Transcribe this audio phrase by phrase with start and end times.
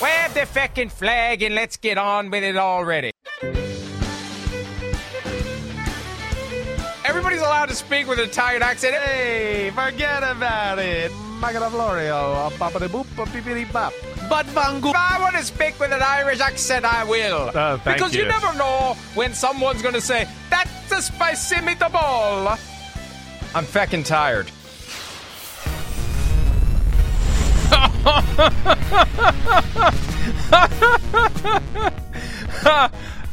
[0.00, 3.10] Wave the feckin' flag and let's get on with it already.
[7.04, 8.94] Everybody's allowed to speak with an Italian accent.
[8.94, 11.12] Hey, forget about it.
[11.42, 13.92] A papa de boop, pippity bop.
[14.28, 17.50] But Vangu, I want to speak with an Irish accent, I will.
[17.54, 18.22] Oh, thank because you.
[18.22, 18.28] you.
[18.28, 22.58] never know when someone's going to say, that's a spicy meatball.
[23.54, 24.50] I'm feckin' tired.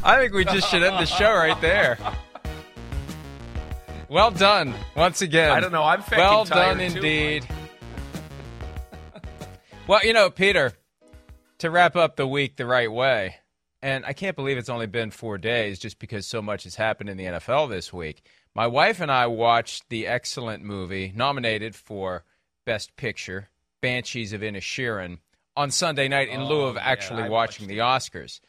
[0.04, 1.98] I think we just should end the show right there.
[4.08, 5.50] Well done once again.
[5.50, 5.82] I don't know.
[5.82, 7.46] I'm well done too, indeed.
[9.86, 10.72] well, you know, Peter,
[11.58, 13.36] to wrap up the week the right way,
[13.82, 17.10] and I can't believe it's only been four days just because so much has happened
[17.10, 18.22] in the NFL this week.
[18.54, 22.24] My wife and I watched the excellent movie nominated for
[22.64, 23.50] Best Picture,
[23.80, 25.18] Banshees of Inisherin,
[25.56, 28.40] on Sunday night in lieu Oh, of actually I watching the Oscars.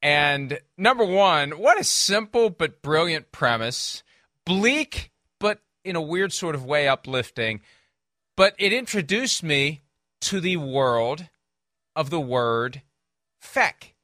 [0.00, 4.02] And number one, what a simple but brilliant premise.
[4.44, 7.60] Bleak, but in a weird sort of way uplifting.
[8.36, 9.82] But it introduced me
[10.22, 11.26] to the world
[11.96, 12.82] of the word
[13.40, 13.94] feck.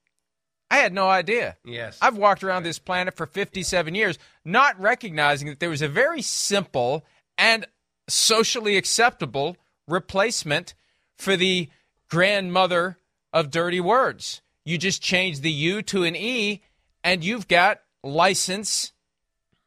[0.70, 1.56] I had no idea.
[1.64, 1.98] Yes.
[2.03, 6.20] I've walked around this planet for 57 years, not recognizing that there was a very
[6.20, 7.05] simple
[7.39, 7.67] and
[8.08, 10.74] socially acceptable replacement
[11.16, 11.68] for the
[12.08, 12.98] grandmother
[13.32, 14.40] of dirty words.
[14.64, 16.62] You just change the U to an E,
[17.02, 18.92] and you've got license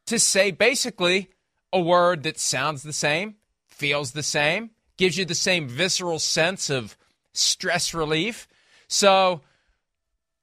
[0.06, 1.30] to say basically
[1.72, 6.70] a word that sounds the same, feels the same, gives you the same visceral sense
[6.70, 6.96] of
[7.32, 8.48] stress relief.
[8.88, 9.42] So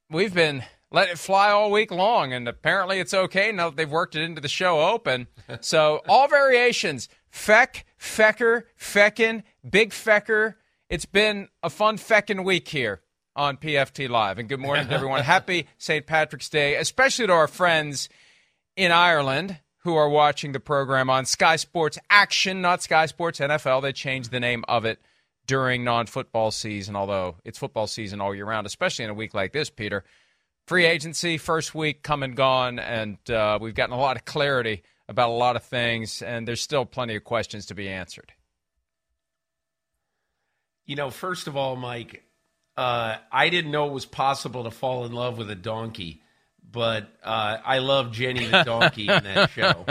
[0.09, 3.91] we've been let it fly all week long, and apparently it's okay now that they've
[3.91, 5.27] worked it into the show open.
[5.59, 10.55] So all variations: feck, fecker, feckin, big fecker.
[10.89, 13.02] It's been a fun feckin' week here
[13.35, 15.21] on PFT Live, and good morning to everyone.
[15.23, 16.05] Happy St.
[16.05, 18.08] Patrick's Day, especially to our friends
[18.77, 23.81] in Ireland who are watching the program on Sky Sports Action, not Sky Sports NFL.
[23.81, 24.99] They changed the name of it
[25.48, 29.33] during non football season, although it's football season all year round, especially in a week
[29.33, 30.03] like this, Peter.
[30.67, 34.82] Free agency, first week come and gone, and uh, we've gotten a lot of clarity
[35.08, 38.33] about a lot of things, and there's still plenty of questions to be answered.
[40.85, 42.23] You know, first of all, Mike,
[42.77, 46.21] uh, I didn't know it was possible to fall in love with a donkey,
[46.71, 49.85] but uh, I love Jenny the donkey in that show.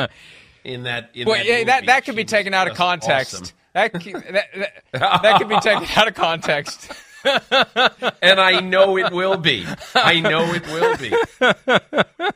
[0.62, 3.34] In that, in Well, that, yeah, that that could be taken out of context.
[3.34, 3.48] awesome.
[3.74, 4.52] That, that,
[4.92, 6.90] that that could be taken out of context.
[7.24, 9.66] and I know it will be.
[9.94, 11.12] I know it will be.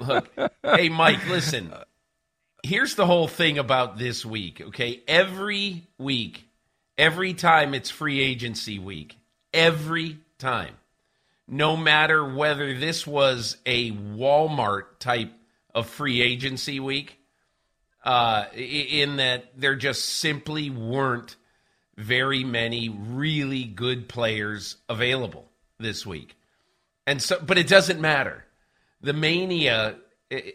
[0.04, 1.72] Look, hey, Mike, listen.
[2.62, 5.02] Here's the whole thing about this week, okay?
[5.06, 6.47] Every week,
[6.98, 9.16] every time it's free agency week,
[9.54, 10.74] every time,
[11.46, 15.32] no matter whether this was a Walmart type
[15.74, 17.18] of free agency week,
[18.04, 21.36] uh, in that there just simply weren't
[21.96, 25.48] very many really good players available
[25.78, 26.36] this week.
[27.06, 28.44] And so but it doesn't matter.
[29.00, 29.96] The mania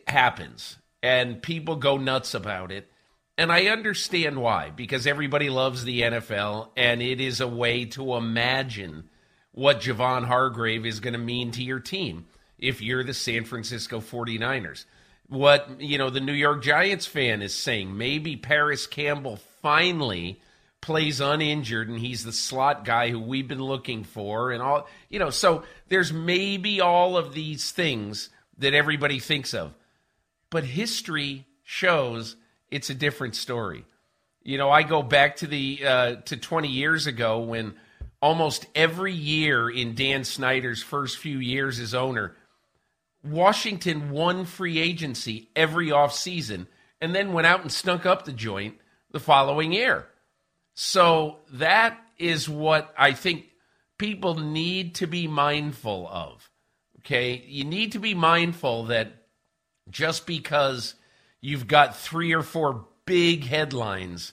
[0.07, 2.89] happens and people go nuts about it.
[3.37, 8.15] And I understand why because everybody loves the NFL and it is a way to
[8.15, 9.09] imagine
[9.51, 12.25] what Javon Hargrave is going to mean to your team
[12.59, 14.85] if you're the San Francisco 49ers.
[15.27, 20.39] What, you know, the New York Giants fan is saying, maybe Parris Campbell finally
[20.83, 25.17] plays uninjured and he's the slot guy who we've been looking for and all you
[25.17, 29.73] know so there's maybe all of these things that everybody thinks of
[30.49, 32.35] but history shows
[32.73, 33.85] it's a different story
[34.43, 37.73] you know i go back to the uh, to 20 years ago when
[38.21, 42.35] almost every year in dan snyder's first few years as owner
[43.23, 46.67] washington won free agency every offseason
[46.99, 48.75] and then went out and stunk up the joint
[49.11, 50.07] the following year
[50.75, 53.45] so that is what I think
[53.97, 56.49] people need to be mindful of.
[56.99, 57.43] Okay?
[57.47, 59.11] You need to be mindful that
[59.89, 60.95] just because
[61.43, 64.31] you've got three or four big headlines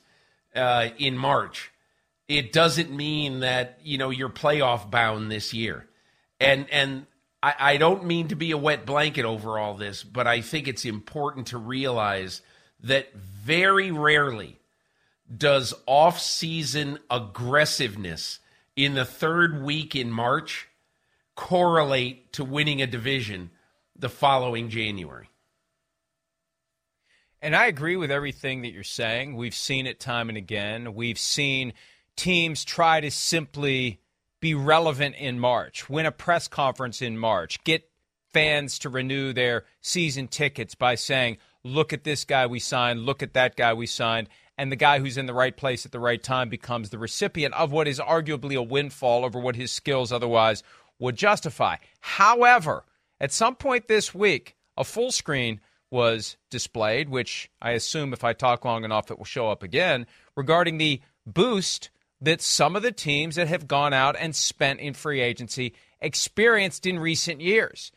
[0.54, 1.72] uh, in March,
[2.28, 5.86] it doesn't mean that you know you're playoff bound this year.
[6.38, 7.06] And and
[7.42, 10.68] I, I don't mean to be a wet blanket over all this, but I think
[10.68, 12.42] it's important to realize
[12.82, 14.58] that very rarely
[15.36, 18.38] does off-season aggressiveness
[18.74, 20.68] in the third week in March
[21.34, 23.50] correlate to winning a division
[23.96, 25.29] the following January.
[27.42, 29.34] And I agree with everything that you're saying.
[29.34, 30.94] We've seen it time and again.
[30.94, 31.72] We've seen
[32.16, 34.00] teams try to simply
[34.40, 37.88] be relevant in March, win a press conference in March, get
[38.32, 43.22] fans to renew their season tickets by saying, look at this guy we signed, look
[43.22, 46.00] at that guy we signed, and the guy who's in the right place at the
[46.00, 50.12] right time becomes the recipient of what is arguably a windfall over what his skills
[50.12, 50.62] otherwise
[50.98, 51.76] would justify.
[52.00, 52.84] However,
[53.18, 55.60] at some point this week, a full screen
[55.90, 60.06] was displayed, which I assume if I talk long enough, it will show up again,
[60.36, 61.90] regarding the boost
[62.20, 66.86] that some of the teams that have gone out and spent in free agency experienced
[66.86, 67.92] in recent years.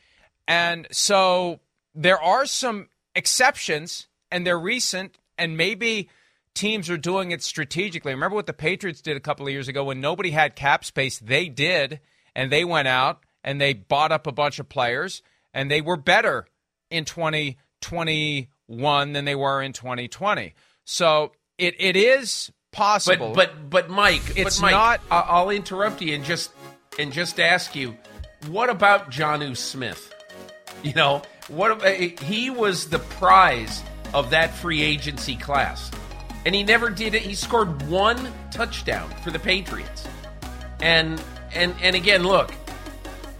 [0.47, 1.59] And so
[1.93, 6.09] there are some exceptions, and they're recent, and maybe
[6.53, 8.13] teams are doing it strategically.
[8.13, 11.19] Remember what the Patriots did a couple of years ago when nobody had cap space?
[11.19, 11.99] They did,
[12.35, 15.21] and they went out and they bought up a bunch of players,
[15.53, 16.47] and they were better
[16.89, 17.03] in
[17.83, 20.56] 2021 than they were in 2020.
[20.85, 23.33] So it, it is possible.
[23.33, 25.01] But but but Mike, it's but Mike, not.
[25.12, 26.51] I'll interrupt you and just
[26.97, 27.95] and just ask you,
[28.47, 30.13] what about Jonnu Smith?
[30.81, 33.83] You know, what eh, he was the prize
[34.13, 35.91] of that free agency class.
[36.45, 37.21] And he never did it.
[37.21, 40.06] He scored one touchdown for the Patriots.
[40.81, 41.21] And
[41.53, 42.53] and and again, look,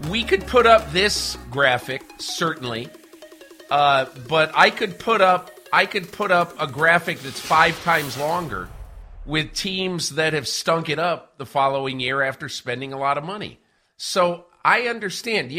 [0.08, 2.88] we could put up this graphic certainly,
[3.70, 8.16] uh, but I could put up I could put up a graphic that's five times
[8.16, 8.68] longer
[9.26, 13.24] with teams that have stunk it up the following year after spending a lot of
[13.24, 13.58] money.
[13.96, 15.52] So I understand.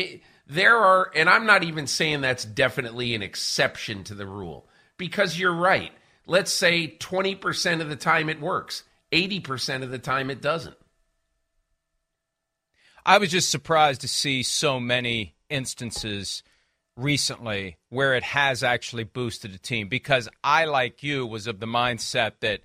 [0.47, 4.67] There are, and I'm not even saying that's definitely an exception to the rule
[4.97, 5.91] because you're right.
[6.27, 10.77] Let's say 20% of the time it works, 80% of the time it doesn't.
[13.05, 16.41] I was just surprised to see so many instances
[16.97, 21.65] recently where it has actually boosted a team because I, like you, was of the
[21.65, 22.61] mindset that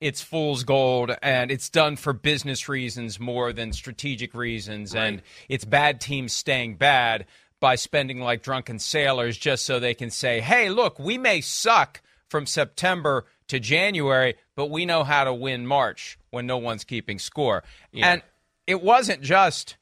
[0.00, 5.04] it's fool's gold and it's done for business reasons more than strategic reasons right.
[5.04, 7.26] and it's bad teams staying bad
[7.60, 12.02] by spending like drunken sailors just so they can say, hey, look, we may suck
[12.28, 17.20] from September to January, but we know how to win March when no one's keeping
[17.20, 17.62] score.
[17.92, 18.14] Yeah.
[18.14, 18.22] And
[18.66, 19.76] it wasn't just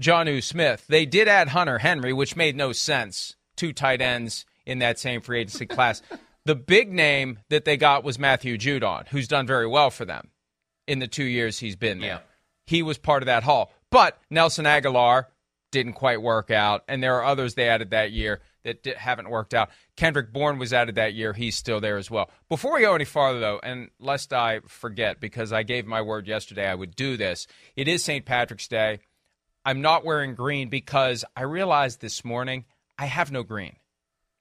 [0.00, 0.86] Jonnu Smith.
[0.88, 3.36] They did add Hunter Henry, which made no sense.
[3.58, 6.00] Two tight ends in that same free agency class.
[6.44, 10.30] The big name that they got was Matthew Judon, who's done very well for them
[10.86, 12.08] in the two years he's been there.
[12.08, 12.18] Yeah.
[12.66, 13.72] He was part of that haul.
[13.90, 15.26] But Nelson Agholor
[15.72, 19.54] didn't quite work out, and there are others they added that year that haven't worked
[19.54, 19.70] out.
[19.96, 21.32] Kendrick Bourne was added that year.
[21.32, 22.30] He's still there as well.
[22.48, 26.28] Before we go any farther, though, and lest I forget, because I gave my word
[26.28, 27.46] yesterday I would do this,
[27.76, 28.24] it is St.
[28.24, 29.00] Patrick's Day.
[29.64, 32.64] I'm not wearing green because I realized this morning
[32.98, 33.76] I have no green.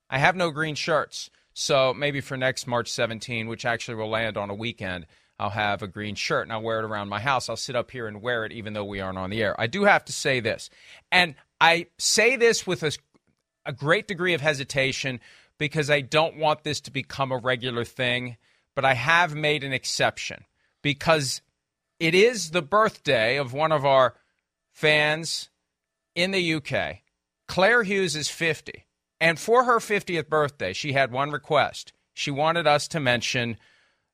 [0.09, 1.30] I have no green shirts.
[1.54, 5.06] So maybe for next March 17, which actually will land on a weekend,
[5.39, 7.50] I'll have a green shirt and I'll wear it around my house.
[7.50, 9.59] I'll sit up here and wear it even though we aren't on the air.
[9.59, 10.69] I do have to say this,
[11.12, 12.92] and I say this with a,
[13.65, 15.19] a great degree of hesitation
[15.57, 18.38] because I don't want this to become a regular thing,
[18.75, 20.45] but I have made an exception
[20.81, 21.42] because
[22.00, 24.15] it is the birthday of one of our
[24.71, 25.50] fans
[26.15, 27.01] in the UK.
[27.48, 28.86] Claire Hughes is 50.
[29.20, 31.94] And for her 50th birthday, she had one request.
[32.14, 33.58] She wanted us to mention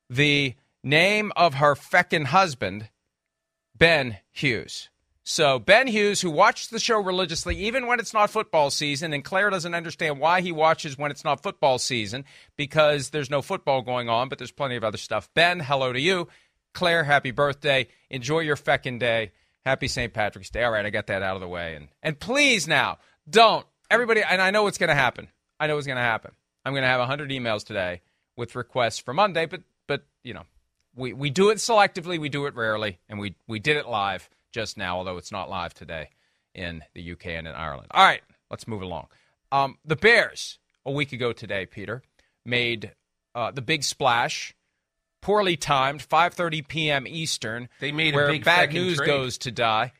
[0.08, 2.88] the name of her feckin' husband,
[3.76, 4.88] Ben Hughes.
[5.26, 9.24] So, Ben Hughes, who watches the show religiously, even when it's not football season, and
[9.24, 13.80] Claire doesn't understand why he watches when it's not football season because there's no football
[13.80, 15.30] going on, but there's plenty of other stuff.
[15.32, 16.28] Ben, hello to you.
[16.74, 17.88] Claire, happy birthday.
[18.10, 19.32] Enjoy your feckin' day.
[19.64, 20.12] Happy St.
[20.12, 20.62] Patrick's Day.
[20.62, 21.74] All right, I got that out of the way.
[21.74, 25.28] And, and please now, don't everybody, and I know what's going to happen.
[25.58, 26.32] I know what's going to happen.
[26.64, 28.00] I'm going to have 100 emails today
[28.36, 30.44] with requests for Monday, but but you know,
[30.94, 34.28] we we do it selectively, we do it rarely, and we we did it live
[34.52, 36.10] just now, although it's not live today
[36.54, 37.88] in the UK and in Ireland.
[37.90, 39.08] All right, let's move along.
[39.52, 42.02] Um, the Bears a week ago today, Peter
[42.44, 42.92] made
[43.34, 44.54] uh, the big splash.
[45.20, 47.06] Poorly timed, 5:30 p.m.
[47.06, 47.68] Eastern.
[47.80, 49.06] They made where bad news trade.
[49.06, 49.92] goes to die.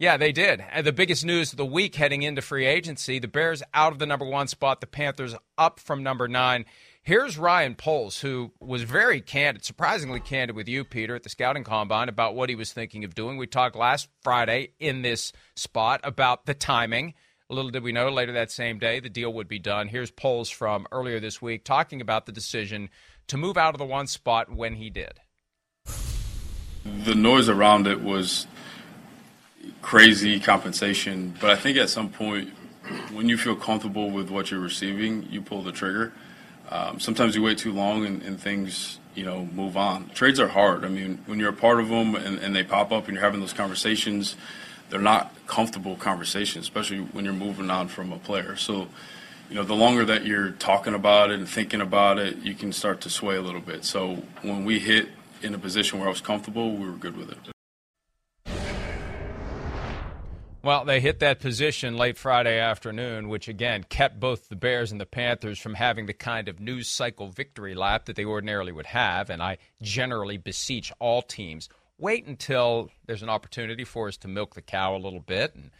[0.00, 0.64] Yeah, they did.
[0.72, 3.98] And the biggest news of the week heading into free agency the Bears out of
[3.98, 6.64] the number one spot, the Panthers up from number nine.
[7.02, 11.64] Here's Ryan Poles, who was very candid, surprisingly candid with you, Peter, at the scouting
[11.64, 13.36] combine about what he was thinking of doing.
[13.36, 17.12] We talked last Friday in this spot about the timing.
[17.50, 19.88] Little did we know later that same day the deal would be done.
[19.88, 22.88] Here's Poles from earlier this week talking about the decision
[23.26, 25.20] to move out of the one spot when he did.
[26.84, 28.46] The noise around it was
[29.82, 32.50] crazy compensation, but I think at some point,
[33.12, 36.12] when you feel comfortable with what you're receiving, you pull the trigger.
[36.70, 40.08] um, sometimes you wait too long and, and, things, you know, move on.
[40.10, 40.84] Trades are hard.
[40.84, 43.24] I mean, when you're a part of them and, and they pop up and you're
[43.24, 44.36] having those conversations,
[44.88, 48.56] they're not comfortable conversations, especially when you're moving on from a player.
[48.56, 48.88] So,
[49.48, 52.72] you know, the longer that you're talking about it and thinking about it, you can
[52.72, 53.84] start to sway a little bit.
[53.84, 55.08] So when we hit
[55.42, 57.38] in a position where I was comfortable, we were good with it.
[60.62, 65.00] Well, they hit that position late Friday afternoon, which again kept both the Bears and
[65.00, 68.86] the Panthers from having the kind of news cycle victory lap that they ordinarily would
[68.86, 69.30] have.
[69.30, 74.54] And I generally beseech all teams wait until there's an opportunity for us to milk
[74.54, 75.70] the cow a little bit and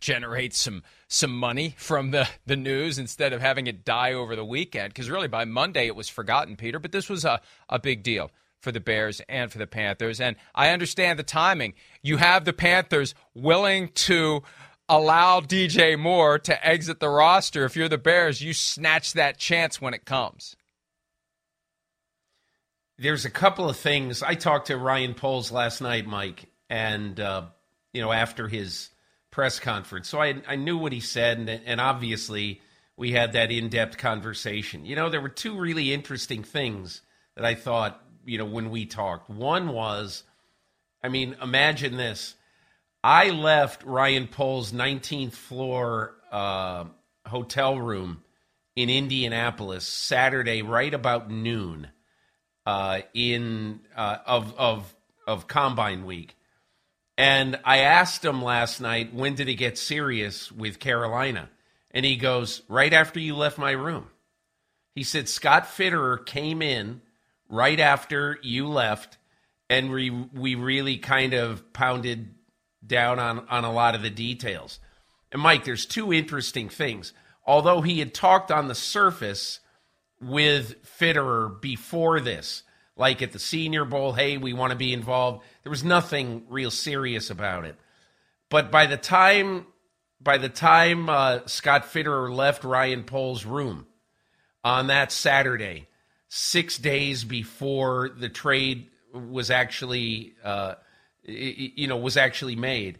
[0.00, 4.44] generate some some money from the the news instead of having it die over the
[4.44, 4.92] weekend.
[4.92, 6.80] Because really, by Monday it was forgotten, Peter.
[6.80, 8.32] But this was a, a big deal
[8.66, 10.20] for the Bears and for the Panthers.
[10.20, 11.74] And I understand the timing.
[12.02, 14.42] You have the Panthers willing to
[14.88, 17.64] allow DJ Moore to exit the roster.
[17.64, 20.56] If you're the Bears, you snatch that chance when it comes.
[22.98, 24.20] There's a couple of things.
[24.20, 27.42] I talked to Ryan Poles last night, Mike, and uh,
[27.92, 28.90] you know after his
[29.30, 32.62] press conference, so I I knew what he said, and, and obviously
[32.96, 34.86] we had that in-depth conversation.
[34.86, 37.02] You know, there were two really interesting things
[37.36, 39.30] that I thought you know, when we talked.
[39.30, 40.24] One was,
[41.02, 42.34] I mean, imagine this.
[43.02, 46.84] I left Ryan Poles' 19th floor uh,
[47.24, 48.22] hotel room
[48.74, 51.88] in Indianapolis Saturday, right about noon,
[52.66, 54.94] uh, in uh, of of
[55.26, 56.36] of Combine Week,
[57.16, 61.48] and I asked him last night when did it get serious with Carolina,
[61.92, 64.08] and he goes right after you left my room.
[64.94, 67.00] He said Scott Fitterer came in
[67.48, 69.18] right after you left,
[69.68, 72.34] and we we really kind of pounded
[72.86, 74.78] down on on a lot of the details.
[75.32, 77.12] And Mike, there's two interesting things.
[77.44, 79.60] Although he had talked on the surface
[80.20, 82.62] with Fitterer before this,
[82.96, 85.44] like at the Senior Bowl, hey, we want to be involved.
[85.62, 87.76] There was nothing real serious about it.
[88.48, 89.66] But by the time
[90.20, 93.86] by the time uh, Scott Fitterer left Ryan Poles' room
[94.64, 95.88] on that Saturday,
[96.28, 100.74] six days before the trade was actually, uh,
[101.24, 102.98] you know, was actually made.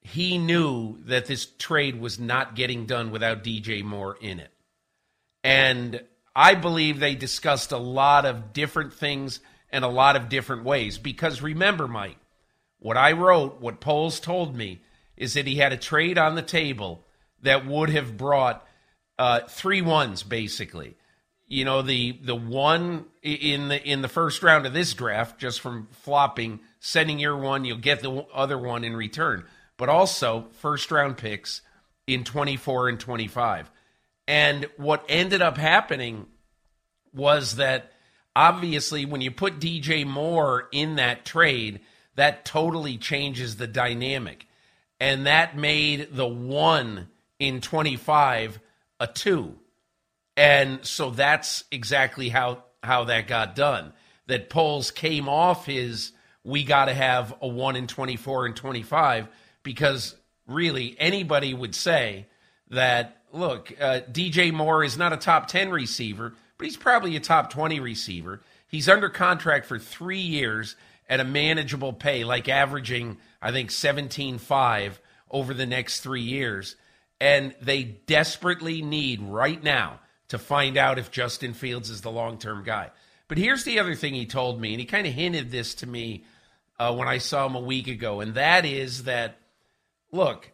[0.00, 4.52] He knew that this trade was not getting done without DJ Moore in it.
[5.42, 6.02] And
[6.34, 9.40] I believe they discussed a lot of different things
[9.70, 10.98] and a lot of different ways.
[10.98, 12.18] Because remember, Mike,
[12.78, 14.82] what I wrote, what Poles told me,
[15.16, 17.04] is that he had a trade on the table
[17.42, 18.66] that would have brought
[19.18, 20.96] uh, three ones, basically
[21.48, 25.60] you know the the one in the in the first round of this draft just
[25.60, 29.44] from flopping sending your one you'll get the other one in return.
[29.76, 31.60] But also first round picks
[32.06, 33.70] in 24 and 25
[34.26, 36.26] and what ended up happening
[37.12, 37.92] was that
[38.34, 41.80] obviously when you put DJ Moore in that trade
[42.16, 44.46] that totally changes the dynamic.
[44.98, 48.58] And that made the 1 in 25
[48.98, 49.58] a 2
[50.36, 53.92] and so that's exactly how how that got done.
[54.26, 56.12] That Poles came off his
[56.44, 59.26] we got to have a 1 in 24 and 25
[59.64, 60.14] because
[60.46, 62.26] really anybody would say
[62.70, 67.20] that look, uh, DJ Moore is not a top 10 receiver, but he's probably a
[67.20, 68.40] top 20 receiver.
[68.68, 70.76] He's under contract for 3 years
[71.08, 74.92] at a manageable pay like averaging I think 17.5
[75.30, 76.76] over the next 3 years
[77.20, 82.38] and they desperately need right now to find out if Justin Fields is the long
[82.38, 82.90] term guy.
[83.28, 85.86] But here's the other thing he told me, and he kind of hinted this to
[85.86, 86.24] me
[86.78, 89.38] uh, when I saw him a week ago, and that is that,
[90.12, 90.52] look,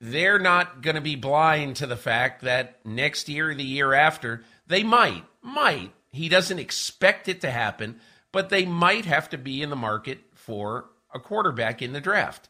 [0.00, 3.94] they're not going to be blind to the fact that next year or the year
[3.94, 7.98] after, they might, might, he doesn't expect it to happen,
[8.30, 12.48] but they might have to be in the market for a quarterback in the draft.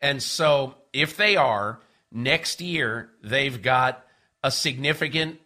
[0.00, 1.80] And so if they are,
[2.12, 4.04] next year, they've got
[4.44, 5.40] a significant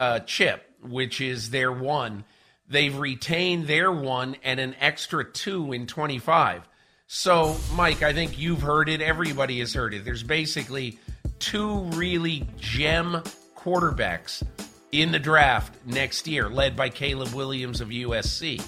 [0.00, 2.24] uh, chip, which is their one.
[2.68, 6.68] They've retained their one and an extra two in 25.
[7.06, 9.00] So, Mike, I think you've heard it.
[9.00, 10.04] Everybody has heard it.
[10.04, 10.98] There's basically
[11.38, 13.22] two really gem
[13.56, 14.42] quarterbacks
[14.90, 18.64] in the draft next year, led by Caleb Williams of USC.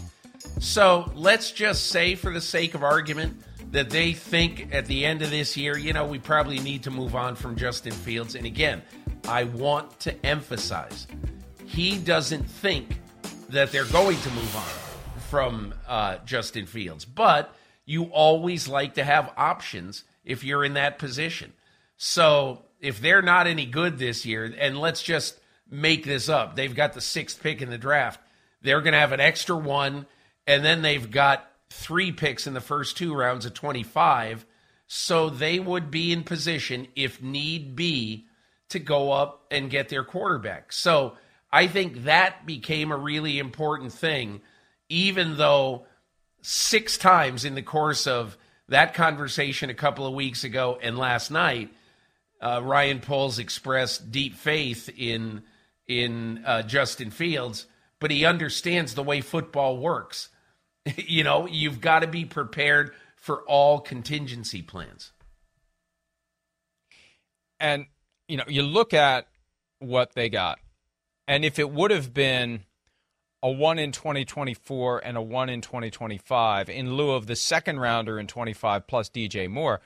[0.61, 3.43] So let's just say, for the sake of argument,
[3.73, 6.91] that they think at the end of this year, you know, we probably need to
[6.91, 8.35] move on from Justin Fields.
[8.35, 8.83] And again,
[9.29, 11.07] I want to emphasize
[11.67, 12.99] he doesn't think
[13.51, 17.05] that they're going to move on from uh, Justin Fields.
[17.05, 17.55] But
[17.85, 21.53] you always like to have options if you're in that position.
[21.99, 25.39] So if they're not any good this year, and let's just
[25.71, 26.57] make this up.
[26.57, 28.21] They've got the sixth pick in the draft.
[28.63, 30.07] They're going to have an extra one,
[30.47, 34.47] and then they've got three picks in the first two rounds of 25.
[34.87, 38.25] So they would be in position, if need be,
[38.71, 40.73] to go up and get their quarterback.
[40.73, 41.15] So
[41.51, 44.41] I think that became a really important thing,
[44.89, 45.87] even though
[46.43, 48.37] six times in the course of
[48.69, 51.71] that conversation a couple of weeks ago and last night,
[52.41, 55.43] uh, Ryan Poles expressed deep faith in
[55.87, 57.67] in uh, Justin Fields,
[57.99, 60.29] but he understands the way football works.
[60.97, 65.13] you know, you've got to be prepared for all contingency plans.
[67.59, 67.87] And
[68.29, 69.27] you know, you look at
[69.81, 70.59] what they got,
[71.27, 72.65] and if it would have been
[73.43, 78.19] a one in 2024 and a one in 2025 in lieu of the second rounder
[78.19, 79.81] in 25 plus DJ Moore,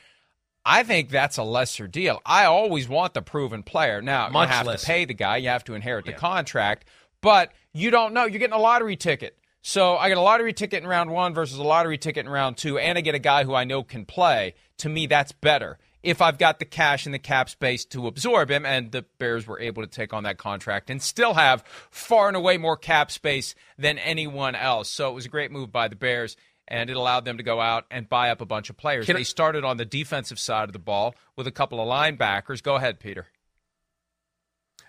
[0.65, 2.21] I think that's a lesser deal.
[2.25, 4.01] I always want the proven player.
[4.01, 4.81] Now, Much you have lesser.
[4.81, 6.19] to pay the guy, you have to inherit the Yeah.
[6.19, 6.87] contract,
[7.21, 8.25] but you don't know.
[8.25, 9.37] You're getting a lottery ticket.
[9.61, 12.57] So I get a lottery ticket in round one versus a lottery ticket in round
[12.57, 14.55] two, and I get a guy who I know can play.
[14.79, 18.51] To me, that's better if I've got the cash and the cap space to absorb
[18.51, 18.67] him.
[18.67, 22.37] And the Bears were able to take on that contract and still have far and
[22.37, 24.91] away more cap space than anyone else.
[24.91, 26.37] So it was a great move by the Bears.
[26.69, 29.07] And it allowed them to go out and buy up a bunch of players.
[29.07, 31.89] Can I- they started on the defensive side of the ball with a couple of
[31.89, 32.63] linebackers.
[32.63, 33.27] Go ahead, Peter.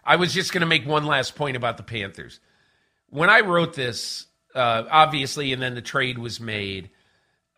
[0.06, 2.40] I was just going to make one last point about the Panthers.
[3.10, 6.90] When I wrote this, uh, obviously, and then the trade was made,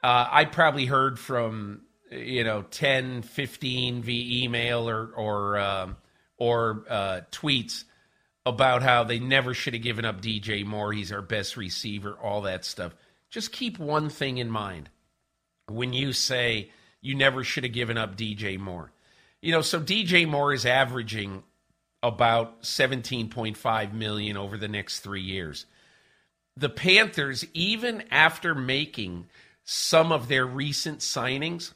[0.04, 1.82] uh, I probably heard from
[2.18, 5.98] you know 10, 15 via email or or um,
[6.38, 7.84] or uh, tweets
[8.46, 10.94] about how they never should have given up DJ Moore.
[10.94, 12.96] He's our best receiver, all that stuff.
[13.30, 14.90] Just keep one thing in mind
[15.68, 16.70] when you say
[17.02, 18.92] you never should have given up DJ Moore.
[19.42, 21.44] You know, so DJ Moore is averaging
[22.04, 25.66] about 17.5 million over the next 3 years.
[26.56, 29.26] The Panthers even after making
[29.64, 31.74] some of their recent signings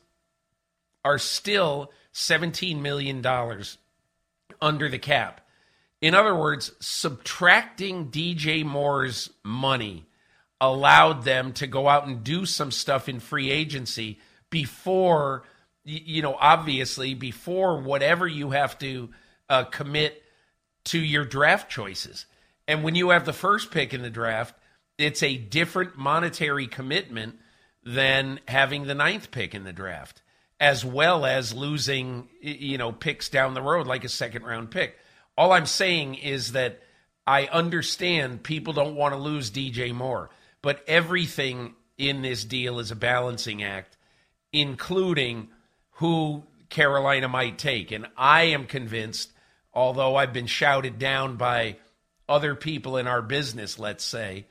[1.04, 3.78] are still 17 million dollars
[4.62, 5.42] under the cap.
[6.02, 10.06] In other words, subtracting DJ Moore's money
[10.62, 15.44] allowed them to go out and do some stuff in free agency before,
[15.84, 19.10] you know, obviously before whatever you have to
[19.50, 20.22] uh, commit
[20.86, 22.26] to your draft choices.
[22.68, 24.56] And when you have the first pick in the draft,
[24.98, 27.40] it's a different monetary commitment
[27.84, 30.22] than having the ninth pick in the draft,
[30.60, 34.98] as well as losing, you know, picks down the road like a second round pick.
[35.38, 36.82] All I'm saying is that
[37.26, 40.30] I understand people don't want to lose DJ Moore,
[40.62, 43.98] but everything in this deal is a balancing act,
[44.52, 45.50] including
[45.92, 47.92] who Carolina might take.
[47.92, 49.32] And I am convinced,
[49.74, 51.78] although I've been shouted down by
[52.28, 54.46] other people in our business, let's say,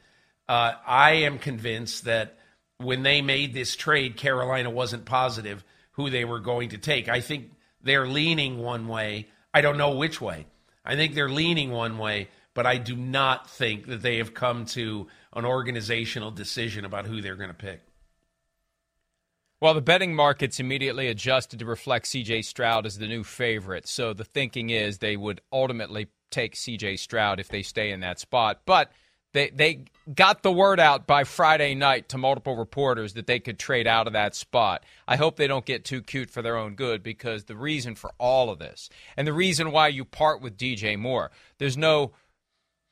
[0.49, 2.39] uh, I am convinced that
[2.79, 5.65] when they made this trade, Carolina wasn't positive
[5.99, 7.09] who they were going to take.
[7.09, 7.51] I think
[7.83, 9.27] they're leaning one way.
[9.53, 10.47] I don't know which way.
[10.85, 14.65] I think they're leaning one way, but I do not think that they have come
[14.67, 17.81] to an organizational decision about who they're going to pick.
[19.61, 23.89] Well, the betting markets immediately adjusted to reflect CJ Stroud as the new favorite.
[23.89, 28.21] So the thinking is they would ultimately take CJ Stroud if they stay in that
[28.21, 28.61] spot.
[28.65, 28.93] But
[29.33, 33.59] they they got the word out by Friday night to multiple reporters that they could
[33.59, 34.85] trade out of that spot.
[35.07, 38.13] I hope they don't get too cute for their own good because the reason for
[38.19, 42.13] all of this and the reason why you part with DJ Moore, there's no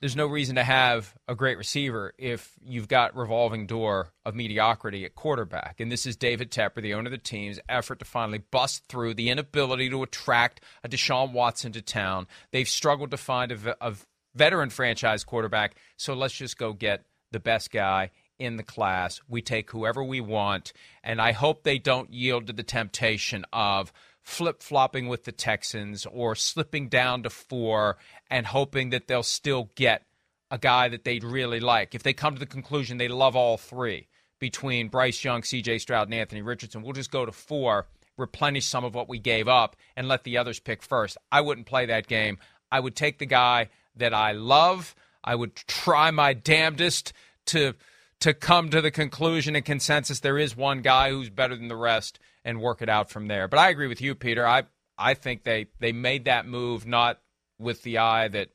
[0.00, 5.06] there's no reason to have a great receiver if you've got revolving door of mediocrity
[5.06, 5.80] at quarterback.
[5.80, 9.14] And this is David Tepper, the owner of the team's effort to finally bust through
[9.14, 12.26] the inability to attract a Deshaun Watson to town.
[12.50, 13.94] They've struggled to find a, a
[14.36, 19.20] veteran franchise quarterback, so let's just go get the best guy in the class.
[19.28, 20.72] We take whoever we want,
[21.02, 26.04] and I hope they don't yield to the temptation of flip flopping with the Texans
[26.06, 27.96] or slipping down to four
[28.28, 30.02] and hoping that they'll still get
[30.50, 31.94] a guy that they'd really like.
[31.94, 36.08] If they come to the conclusion they love all three between Bryce Young, CJ Stroud,
[36.08, 37.86] and Anthony Richardson, we'll just go to four,
[38.18, 41.16] replenish some of what we gave up, and let the others pick first.
[41.30, 42.38] I wouldn't play that game.
[42.70, 44.94] I would take the guy that I love.
[45.22, 47.12] I would try my damnedest
[47.46, 47.74] to
[48.20, 51.76] to come to the conclusion and consensus there is one guy who's better than the
[51.76, 53.46] rest and work it out from there.
[53.46, 54.46] But I agree with you, Peter.
[54.46, 54.64] I
[54.96, 57.20] I think they they made that move not
[57.58, 58.48] with the eye that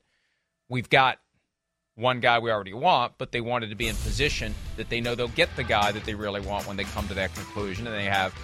[0.68, 1.18] we've got
[1.94, 5.14] one guy we already want, but they wanted to be in position that they know
[5.14, 7.94] they'll get the guy that they really want when they come to that conclusion, and
[7.94, 8.34] they have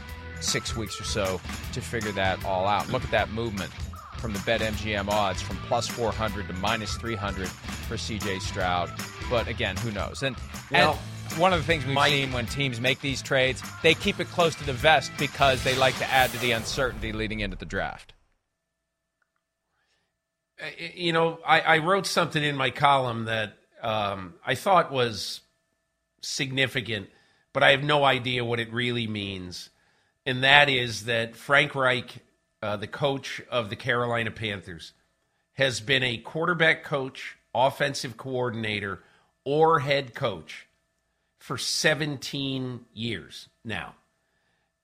[0.40, 1.40] six weeks or so
[1.72, 2.88] to figure that all out.
[2.90, 3.72] Look at that movement
[4.18, 8.90] from the BetMGM odds from plus 400 to minus 300 for CJ Stroud.
[9.30, 10.22] But again, who knows?
[10.22, 10.36] And,
[10.70, 10.96] and
[11.36, 14.28] one of the things we've Mike- seen when teams make these trades, they keep it
[14.28, 17.66] close to the vest because they like to add to the uncertainty leading into the
[17.66, 18.14] draft.
[20.60, 25.40] Uh, you know, I, I wrote something in my column that um, I thought was
[26.20, 27.08] significant,
[27.52, 29.70] but I have no idea what it really means.
[30.26, 32.18] And that is that Frank Reich,
[32.62, 34.92] uh, the coach of the Carolina Panthers,
[35.54, 39.02] has been a quarterback coach, offensive coordinator,
[39.44, 40.66] or head coach
[41.38, 43.94] for 17 years now.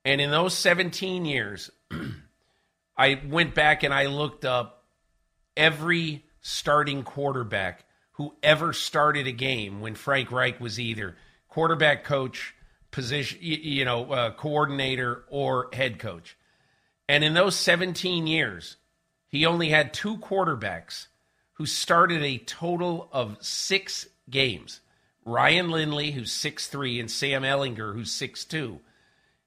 [0.04, 1.70] And in those 17 years,
[2.96, 4.84] I went back and I looked up
[5.56, 11.16] every starting quarterback who ever started a game when Frank Reich was either
[11.48, 12.54] quarterback coach,
[12.90, 16.36] position, you know, uh, coordinator, or head coach.
[17.08, 18.76] And in those 17 years,
[19.28, 21.06] he only had two quarterbacks
[21.54, 24.80] who started a total of six games.
[25.24, 28.78] Ryan Lindley, who's 6'3, and Sam Ehlinger, who's 6'2.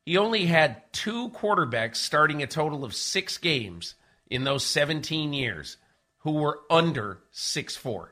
[0.06, 3.96] He only had two quarterbacks starting a total of six games
[4.30, 5.78] in those 17 years
[6.20, 8.08] who were under 6'4.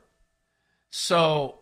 [0.90, 1.58] So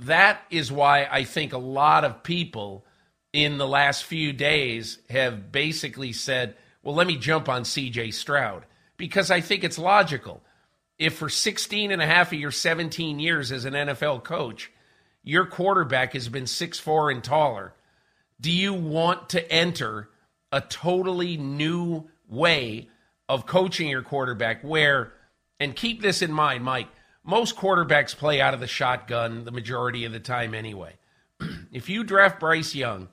[0.00, 2.84] that is why I think a lot of people
[3.32, 8.64] in the last few days have basically said, well, let me jump on CJ Stroud
[8.96, 10.42] because I think it's logical.
[10.98, 14.70] If for 16 and a half of your 17 years as an NFL coach,
[15.22, 17.74] your quarterback has been 6'4 and taller,
[18.40, 20.08] do you want to enter
[20.52, 22.88] a totally new way
[23.28, 25.12] of coaching your quarterback where,
[25.58, 26.88] and keep this in mind, Mike,
[27.22, 30.94] most quarterbacks play out of the shotgun the majority of the time anyway.
[31.72, 33.08] if you draft Bryce Young,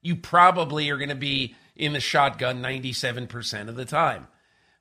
[0.00, 4.28] you probably are going to be in the shotgun 97% of the time.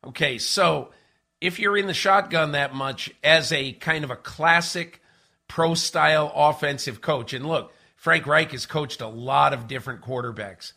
[0.06, 0.92] Okay, so
[1.40, 5.02] if you're in the shotgun that much as a kind of a classic
[5.48, 10.74] pro style offensive coach, and look, Frank Reich has coached a lot of different quarterbacks,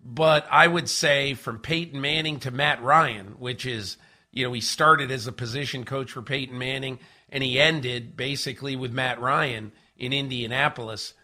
[0.00, 3.96] but I would say from Peyton Manning to Matt Ryan, which is,
[4.30, 6.98] you know, he started as a position coach for Peyton Manning
[7.30, 11.14] and he ended basically with Matt Ryan in Indianapolis.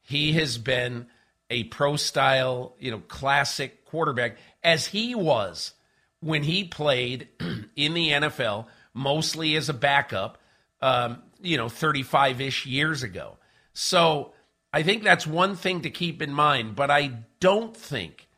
[0.00, 1.06] He has been
[1.50, 5.74] a pro style, you know, classic quarterback as he was
[6.20, 7.28] when he played
[7.76, 10.38] in the NFL, mostly as a backup,
[10.80, 13.36] um, you know, 35 ish years ago.
[13.72, 14.32] So
[14.72, 18.28] I think that's one thing to keep in mind, but I don't think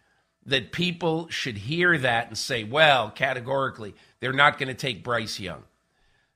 [0.47, 5.39] that people should hear that and say, well, categorically, they're not going to take Bryce
[5.39, 5.63] Young.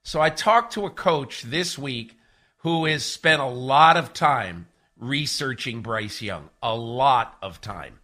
[0.03, 2.17] So I talked to a coach this week
[2.59, 7.99] who has spent a lot of time researching Bryce Young, a lot of time.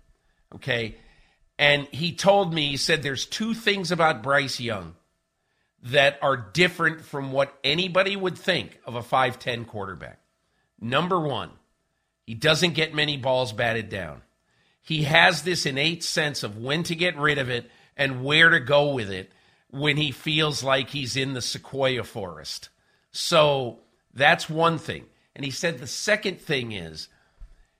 [0.55, 0.97] Okay.
[1.59, 4.95] And he told me, he said, there's two things about Bryce Young
[5.85, 10.19] that are different from what anybody would think of a 5'10 quarterback.
[10.81, 11.51] Number one,
[12.27, 14.23] he doesn't get many balls batted down.
[14.81, 18.61] He has this innate sense of when to get rid of it and where to
[18.61, 19.33] go with it
[19.71, 22.69] when he feels like he's in the sequoia forest.
[23.13, 23.81] So
[24.13, 25.07] that's one thing.
[25.35, 27.09] And he said the second thing is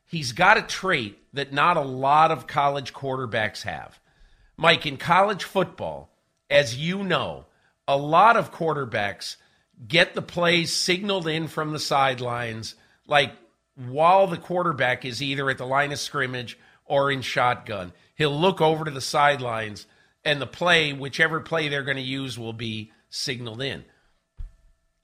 [0.05, 3.99] he's got a trait that not a lot of college quarterbacks have.
[4.57, 6.11] Mike, in college football,
[6.51, 7.47] as you know,
[7.89, 9.37] a lot of quarterbacks
[9.89, 12.75] get the plays signaled in from the sidelines,
[13.07, 13.33] like
[13.75, 17.93] while the quarterback is either at the line of scrimmage or in shotgun.
[18.15, 19.87] He'll look over to the sidelines,
[20.25, 23.85] and the play, whichever play they're going to use, will be signaled in.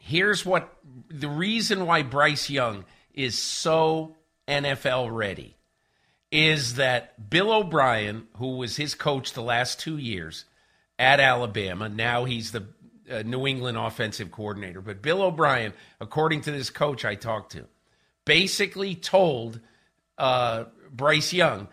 [0.08, 0.74] Here's what
[1.10, 4.16] the reason why Bryce Young is so
[4.48, 5.54] NFL ready
[6.32, 10.46] is that Bill O'Brien, who was his coach the last two years
[10.98, 12.68] at Alabama, now he's the
[13.10, 14.80] uh, New England offensive coordinator.
[14.80, 17.66] But Bill O'Brien, according to this coach I talked to,
[18.24, 19.60] basically told
[20.16, 21.68] uh, Bryce Young,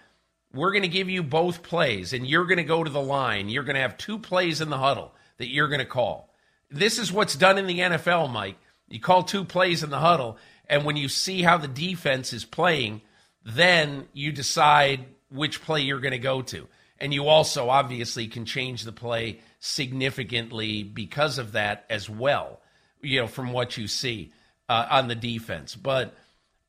[0.54, 3.48] we're going to give you both plays, and you're going to go to the line.
[3.48, 6.35] You're going to have two plays in the huddle that you're going to call.
[6.70, 8.58] This is what's done in the NFL, Mike.
[8.88, 12.46] You call two plays in the huddle, and when you see how the defense is
[12.46, 13.02] playing,
[13.44, 16.68] then you decide which play you're going to go to.
[16.98, 22.62] And you also obviously can change the play significantly because of that as well,
[23.02, 24.32] you know, from what you see
[24.70, 25.76] uh, on the defense.
[25.76, 26.16] But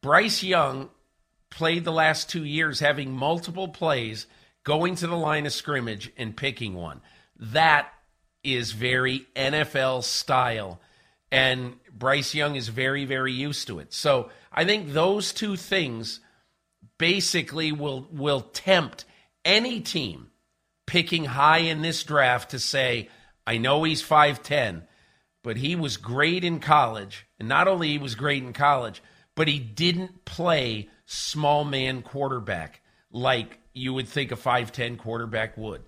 [0.03, 0.91] Bryce Young
[1.51, 4.27] played the last two years having multiple plays,
[4.65, 7.01] going to the line of scrimmage and picking one.
[7.39, 7.89] That
[8.47, 10.81] is very NFL style.
[11.33, 13.93] And Bryce Young is very, very used to it.
[13.93, 16.21] So I think those two things
[16.99, 19.05] basically will will tempt
[19.45, 20.31] any team
[20.87, 23.09] picking high in this draft to say,
[23.47, 24.83] I know he's 5'10,
[25.43, 27.27] but he was great in college.
[27.39, 29.03] And not only he was great in college,
[29.35, 32.81] but he didn't play small man quarterback
[33.11, 35.83] like you would think a 5'10 quarterback would.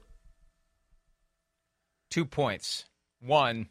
[2.11, 2.85] Two points.
[3.21, 3.68] One,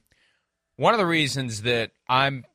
[0.76, 2.46] one of the reasons that I'm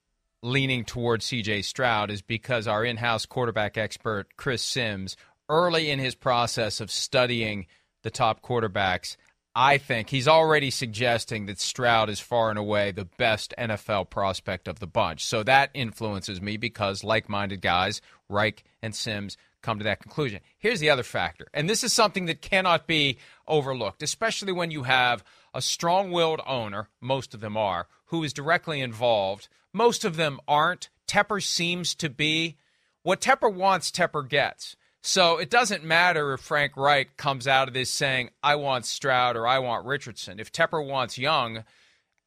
[0.42, 5.16] leaning towards CJ Stroud is because our in house quarterback expert, Chris Sims,
[5.48, 7.66] early in his process of studying
[8.02, 9.16] the top quarterbacks,
[9.54, 14.66] I think he's already suggesting that Stroud is far and away the best NFL prospect
[14.66, 15.26] of the bunch.
[15.26, 20.40] So that influences me because like minded guys, Reich and Sims, come to that conclusion.
[20.58, 24.82] Here's the other factor, and this is something that cannot be overlooked, especially when you
[24.82, 29.48] have a strong willed owner, most of them are, who is directly involved.
[29.72, 30.90] Most of them aren't.
[31.06, 32.56] Tepper seems to be.
[33.02, 34.76] What Tepper wants, Tepper gets.
[35.02, 39.36] So it doesn't matter if Frank Reich comes out of this saying, I want Stroud
[39.36, 40.38] or I want Richardson.
[40.38, 41.64] If Tepper wants Young,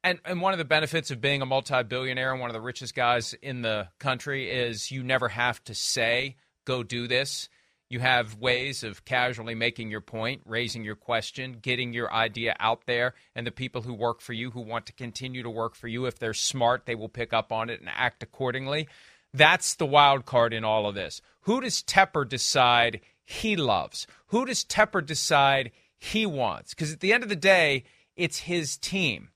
[0.04, 2.62] and, and one of the benefits of being a multi billionaire and one of the
[2.62, 7.50] richest guys in the country is you never have to say, go do this.
[7.88, 12.88] You have ways of casually making your point, raising your question, getting your idea out
[12.88, 15.88] there, and the people who work for you, who want to continue to work for
[15.88, 18.88] you, if they're smart, they will pick up on it and act accordingly.
[19.34, 21.22] That's the wild card in all of this.
[21.42, 24.08] Who does Tepper decide he loves?
[24.28, 26.74] Who does Tepper decide he wants?
[26.74, 27.84] Because at the end of the day,
[28.16, 29.30] it's his team.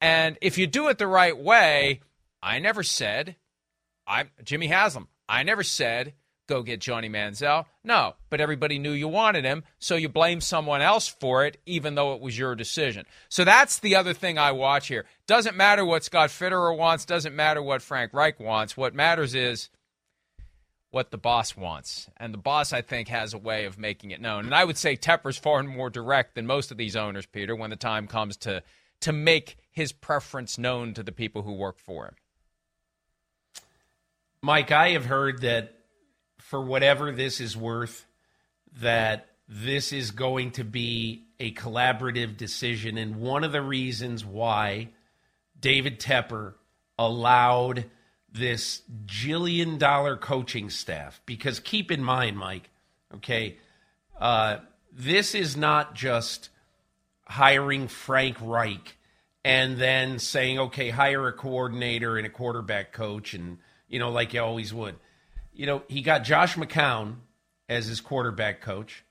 [0.00, 2.00] And if you do it the right way,
[2.42, 3.36] I never said,
[4.06, 5.08] I'm Jimmy Haslam.
[5.28, 6.14] I never said
[6.50, 7.64] go get Johnny Manziel.
[7.84, 11.94] No, but everybody knew you wanted him, so you blame someone else for it, even
[11.94, 13.06] though it was your decision.
[13.28, 15.06] So that's the other thing I watch here.
[15.26, 18.76] Doesn't matter what Scott Fitterer wants, doesn't matter what Frank Reich wants.
[18.76, 19.70] What matters is
[20.90, 22.10] what the boss wants.
[22.16, 24.44] And the boss, I think, has a way of making it known.
[24.44, 27.70] And I would say Tepper's far more direct than most of these owners, Peter, when
[27.70, 28.62] the time comes to
[29.02, 32.16] to make his preference known to the people who work for him.
[34.42, 35.79] Mike, I have heard that
[36.50, 38.06] for whatever this is worth,
[38.80, 42.98] that this is going to be a collaborative decision.
[42.98, 44.88] And one of the reasons why
[45.60, 46.54] David Tepper
[46.98, 47.84] allowed
[48.32, 52.68] this jillion dollar coaching staff, because keep in mind, Mike,
[53.14, 53.56] okay,
[54.20, 54.56] uh,
[54.90, 56.48] this is not just
[57.26, 58.96] hiring Frank Reich
[59.44, 63.58] and then saying, okay, hire a coordinator and a quarterback coach, and,
[63.88, 64.96] you know, like you always would
[65.60, 67.16] you know, he got Josh McCown
[67.68, 69.04] as his quarterback coach.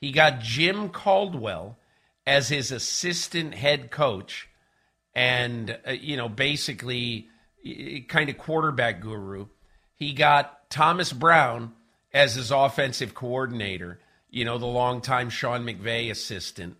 [0.00, 1.78] He got Jim Caldwell
[2.26, 4.48] as his assistant head coach
[5.14, 7.28] and, uh, you know, basically
[8.08, 9.46] kind of quarterback guru.
[9.94, 11.72] He got Thomas Brown
[12.12, 16.78] as his offensive coordinator, you know, the longtime Sean McVay assistant.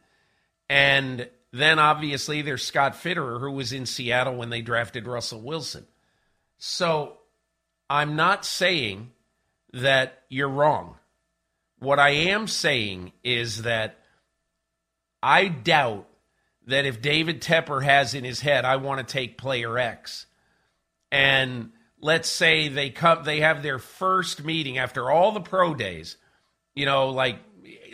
[0.69, 5.87] And then obviously there's Scott Fitterer, who was in Seattle when they drafted Russell Wilson.
[6.59, 7.19] So
[7.93, 9.11] I'm not saying
[9.75, 10.97] that you're wrong.
[11.79, 13.99] What I am saying is that
[15.23, 16.09] I doubt
[16.69, 20.25] that if David Tepper has in his head, I want to take player X,
[21.11, 26.17] and let's say they come, they have their first meeting after all the pro days,
[26.75, 27.41] you know, like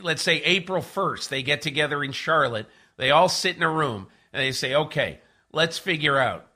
[0.00, 4.06] let's say April 1st, they get together in Charlotte, they all sit in a room
[4.32, 5.18] and they say, okay,
[5.50, 6.46] let's figure out.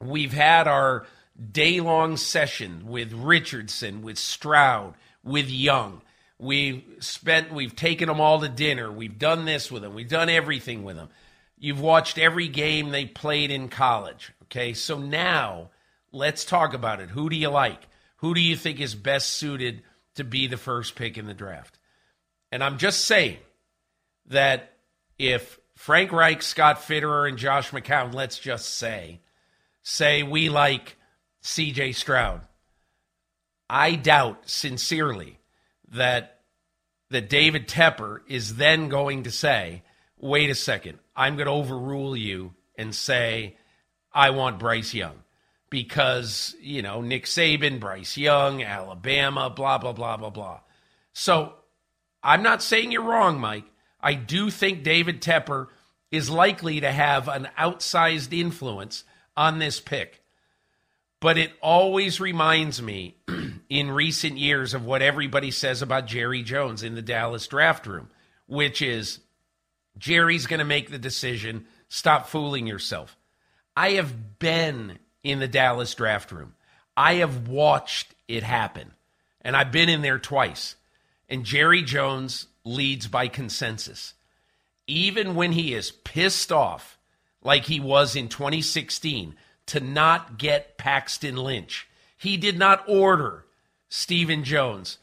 [0.00, 1.04] We've had our
[1.52, 6.02] day long session with Richardson, with Stroud, with Young.
[6.38, 8.90] We've spent, we've taken them all to dinner.
[8.90, 9.94] We've done this with them.
[9.94, 11.08] We've done everything with them.
[11.58, 14.32] You've watched every game they played in college.
[14.44, 15.70] Okay, so now
[16.12, 17.10] let's talk about it.
[17.10, 17.88] Who do you like?
[18.18, 19.82] Who do you think is best suited
[20.14, 21.78] to be the first pick in the draft?
[22.52, 23.38] And I'm just saying
[24.26, 24.72] that
[25.18, 29.20] if Frank Reich, Scott Fitterer, and Josh McCown, let's just say,
[29.82, 30.96] say we like
[31.46, 32.40] CJ Stroud.
[33.70, 35.38] I doubt sincerely
[35.92, 36.40] that
[37.08, 39.84] that David Tepper is then going to say,
[40.18, 43.56] "Wait a second, I'm going to overrule you and say
[44.12, 45.22] I want Bryce Young."
[45.70, 50.60] Because, you know, Nick Saban, Bryce Young, Alabama, blah blah blah blah blah.
[51.12, 51.54] So,
[52.24, 53.66] I'm not saying you're wrong, Mike.
[54.00, 55.68] I do think David Tepper
[56.10, 59.04] is likely to have an outsized influence
[59.36, 60.24] on this pick.
[61.20, 63.16] But it always reminds me
[63.68, 68.10] in recent years of what everybody says about Jerry Jones in the Dallas draft room,
[68.46, 69.20] which is
[69.98, 71.66] Jerry's going to make the decision.
[71.88, 73.16] Stop fooling yourself.
[73.76, 76.54] I have been in the Dallas draft room.
[76.96, 78.92] I have watched it happen.
[79.42, 80.76] And I've been in there twice.
[81.28, 84.14] And Jerry Jones leads by consensus.
[84.86, 86.98] Even when he is pissed off,
[87.42, 89.34] like he was in 2016
[89.66, 91.88] to not get Paxton Lynch.
[92.16, 93.44] He did not order
[93.88, 94.98] Stephen Jones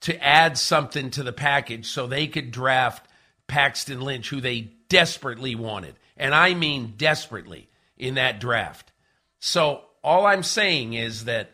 [0.00, 3.06] to add something to the package so they could draft
[3.46, 5.96] Paxton Lynch, who they desperately wanted.
[6.16, 8.92] And I mean desperately in that draft.
[9.40, 11.50] So all I'm saying is that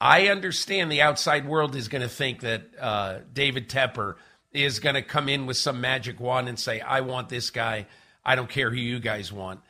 [0.00, 4.16] I understand the outside world is going to think that uh, David Tepper
[4.52, 7.86] is going to come in with some magic wand and say, I want this guy.
[8.24, 9.60] I don't care who you guys want.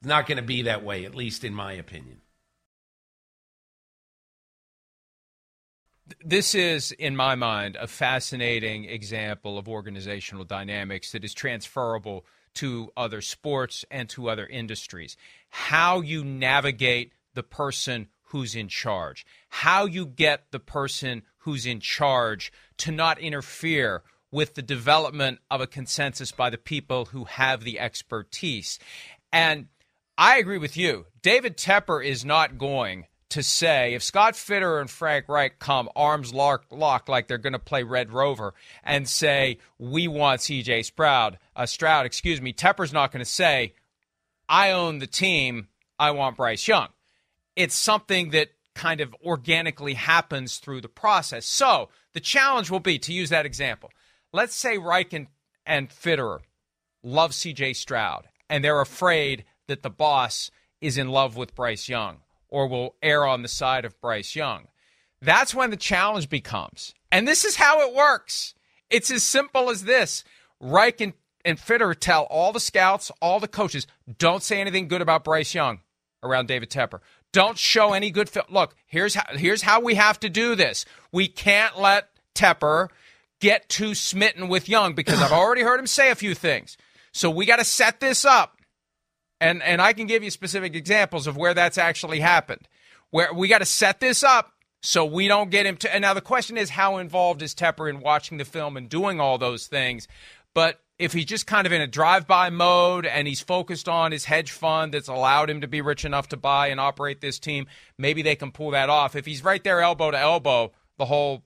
[0.00, 2.22] It's not going to be that way, at least in my opinion.
[6.24, 12.90] This is, in my mind, a fascinating example of organizational dynamics that is transferable to
[12.96, 15.16] other sports and to other industries.
[15.50, 21.80] How you navigate the person who's in charge, how you get the person who's in
[21.80, 27.64] charge to not interfere with the development of a consensus by the people who have
[27.64, 28.78] the expertise.
[29.32, 29.66] And
[30.20, 31.06] I agree with you.
[31.22, 36.34] David Tepper is not going to say if Scott Fitterer and Frank Reich come arms
[36.34, 38.52] locked, lock like they're going to play Red Rover
[38.84, 40.82] and say we want C.J.
[40.82, 43.72] Stroud, uh, Stroud, excuse me, Tepper's not going to say
[44.46, 46.88] I own the team, I want Bryce Young.
[47.56, 51.46] It's something that kind of organically happens through the process.
[51.46, 53.90] So the challenge will be to use that example.
[54.34, 55.28] Let's say Reich and,
[55.64, 56.40] and Fitterer
[57.02, 57.72] love C.J.
[57.72, 62.96] Stroud and they're afraid that the boss is in love with Bryce Young or will
[63.02, 64.66] err on the side of Bryce Young.
[65.22, 66.94] That's when the challenge becomes.
[67.12, 68.54] And this is how it works.
[68.90, 70.24] It's as simple as this.
[70.58, 71.12] Reich and,
[71.44, 73.86] and Fitterer tell all the scouts, all the coaches,
[74.18, 75.80] don't say anything good about Bryce Young
[76.22, 77.00] around David Tepper.
[77.32, 78.30] Don't show any good.
[78.48, 80.84] Look, here's how, here's how we have to do this.
[81.12, 82.88] We can't let Tepper
[83.40, 86.76] get too smitten with Young because I've already heard him say a few things.
[87.12, 88.59] So we got to set this up
[89.40, 92.68] and and I can give you specific examples of where that's actually happened.
[93.10, 95.92] Where we got to set this up so we don't get him to.
[95.92, 99.20] And now the question is, how involved is Tepper in watching the film and doing
[99.20, 100.06] all those things?
[100.54, 104.26] But if he's just kind of in a drive-by mode and he's focused on his
[104.26, 107.66] hedge fund that's allowed him to be rich enough to buy and operate this team,
[107.96, 109.16] maybe they can pull that off.
[109.16, 111.42] If he's right there elbow to elbow the whole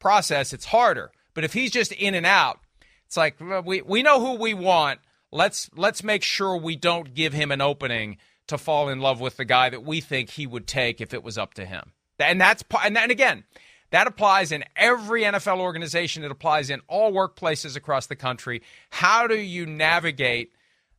[0.00, 1.12] process, it's harder.
[1.34, 2.58] But if he's just in and out,
[3.06, 5.00] it's like we we know who we want
[5.36, 9.36] Let's let's make sure we don't give him an opening to fall in love with
[9.36, 11.92] the guy that we think he would take if it was up to him.
[12.18, 13.44] And that's and, and again,
[13.90, 16.24] that applies in every NFL organization.
[16.24, 18.62] It applies in all workplaces across the country.
[18.90, 20.52] How do you navigate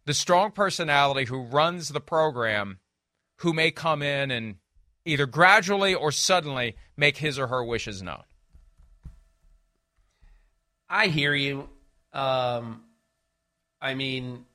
[0.06, 2.80] the strong personality who runs the program,
[3.38, 4.56] who may come in and
[5.04, 8.23] either gradually or suddenly make his or her wishes known?
[10.89, 11.69] I hear you.
[12.13, 12.84] Um,
[13.82, 14.46] I mean,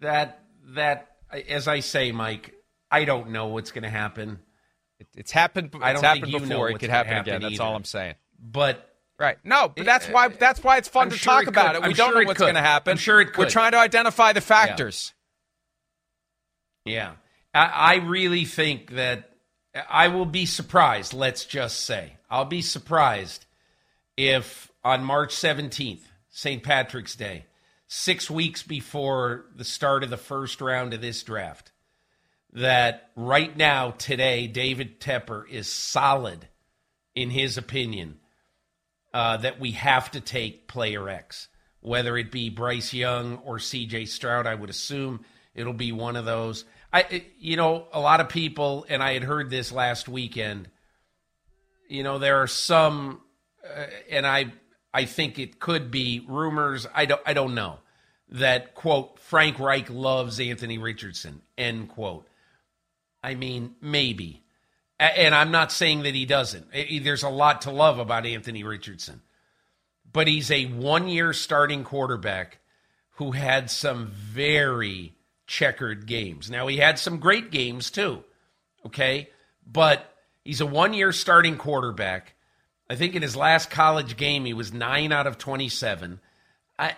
[0.00, 0.42] that
[0.74, 1.16] that
[1.48, 2.54] as I say, Mike,
[2.90, 4.38] I don't know what's going to happen.
[4.98, 5.70] It, it's happened.
[5.74, 6.70] It's I don't happened before.
[6.70, 7.42] It could happen, happen again.
[7.42, 7.50] Either.
[7.50, 8.14] That's all I'm saying.
[8.40, 8.84] But
[9.18, 9.36] Right.
[9.42, 11.74] No, but that's eh, why eh, that's why it's fun I'm to sure talk about
[11.74, 11.82] it.
[11.82, 12.92] We I'm don't sure know what's going to happen.
[12.92, 13.38] I'm sure it could.
[13.38, 15.12] We're trying to identify the factors.
[16.84, 16.92] Yeah.
[17.54, 17.60] yeah.
[17.60, 19.30] I, I really think that
[19.90, 22.16] I will be surprised, let's just say.
[22.30, 23.44] I'll be surprised
[24.16, 26.62] if on March 17th St.
[26.62, 27.46] Patrick's Day,
[27.86, 31.72] six weeks before the start of the first round of this draft,
[32.52, 36.48] that right now, today, David Tepper is solid
[37.14, 38.18] in his opinion
[39.12, 41.48] uh, that we have to take player X,
[41.80, 44.46] whether it be Bryce Young or CJ Stroud.
[44.46, 46.64] I would assume it'll be one of those.
[46.92, 50.68] I, you know, a lot of people, and I had heard this last weekend.
[51.88, 53.20] You know, there are some,
[53.64, 54.52] uh, and I
[54.98, 56.84] I think it could be rumors.
[56.92, 57.22] I don't.
[57.24, 57.78] I don't know
[58.30, 62.26] that quote Frank Reich loves Anthony Richardson end quote.
[63.22, 64.42] I mean, maybe,
[64.98, 66.66] and I'm not saying that he doesn't.
[66.72, 69.22] There's a lot to love about Anthony Richardson,
[70.12, 72.58] but he's a one-year starting quarterback
[73.18, 75.14] who had some very
[75.46, 76.50] checkered games.
[76.50, 78.24] Now he had some great games too,
[78.84, 79.28] okay,
[79.64, 80.12] but
[80.44, 82.34] he's a one-year starting quarterback
[82.90, 86.20] I think in his last college game, he was nine out of 27.
[86.78, 86.96] I,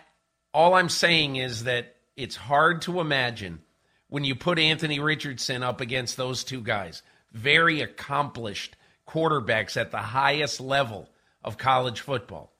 [0.54, 3.60] all I'm saying is that it's hard to imagine
[4.08, 8.76] when you put Anthony Richardson up against those two guys, very accomplished
[9.06, 11.08] quarterbacks at the highest level
[11.42, 12.52] of college football.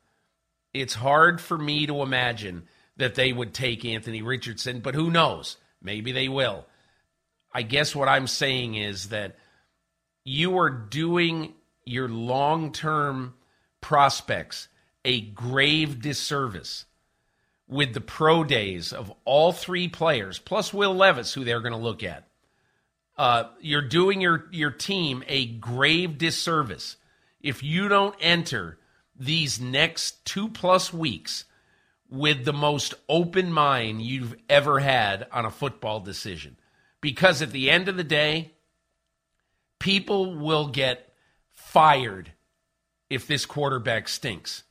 [0.72, 2.64] It's hard for me to imagine
[2.96, 5.56] that they would take Anthony Richardson, but who knows?
[5.82, 6.66] Maybe they will.
[7.52, 9.36] I guess what I'm saying is that
[10.24, 11.54] you are doing
[11.84, 13.34] your long term
[13.80, 14.68] prospects
[15.04, 16.84] a grave disservice
[17.68, 21.78] with the pro days of all three players, plus Will Levis, who they're going to
[21.78, 22.26] look at,
[23.16, 26.96] uh, you're doing your, your team a grave disservice
[27.40, 28.78] if you don't enter
[29.18, 31.44] these next two plus weeks
[32.08, 36.56] with the most open mind you've ever had on a football decision.
[37.00, 38.52] Because at the end of the day,
[39.78, 41.09] people will get
[41.70, 42.32] fired
[43.08, 44.64] if this quarterback stinks.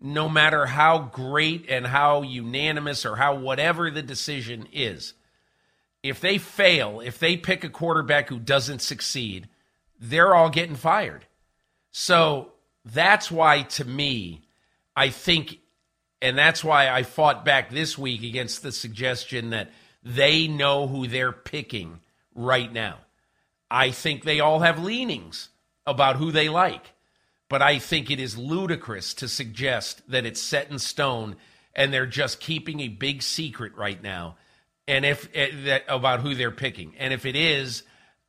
[0.00, 5.14] No matter how great and how unanimous or how whatever the decision is.
[6.02, 9.48] If they fail, if they pick a quarterback who doesn't succeed,
[10.00, 11.26] they're all getting fired.
[11.92, 12.52] So
[12.84, 14.42] that's why, to me,
[14.94, 15.58] I think,
[16.20, 19.70] and that's why I fought back this week against the suggestion that
[20.02, 22.00] they know who they're picking
[22.34, 22.98] right now.
[23.70, 25.48] I think they all have leanings
[25.86, 26.92] about who they like,
[27.48, 31.36] but I think it is ludicrous to suggest that it's set in stone
[31.74, 34.36] and they're just keeping a big secret right now
[34.88, 36.94] and if eh, that about who they're picking.
[36.98, 37.82] And if it is,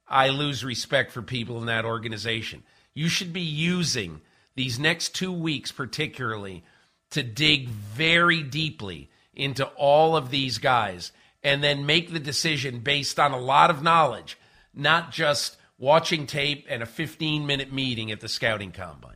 [0.07, 2.63] I lose respect for people in that organization.
[2.93, 4.21] You should be using
[4.55, 6.63] these next 2 weeks particularly
[7.11, 11.11] to dig very deeply into all of these guys
[11.43, 14.37] and then make the decision based on a lot of knowledge,
[14.73, 19.15] not just watching tape and a 15 minute meeting at the scouting combine.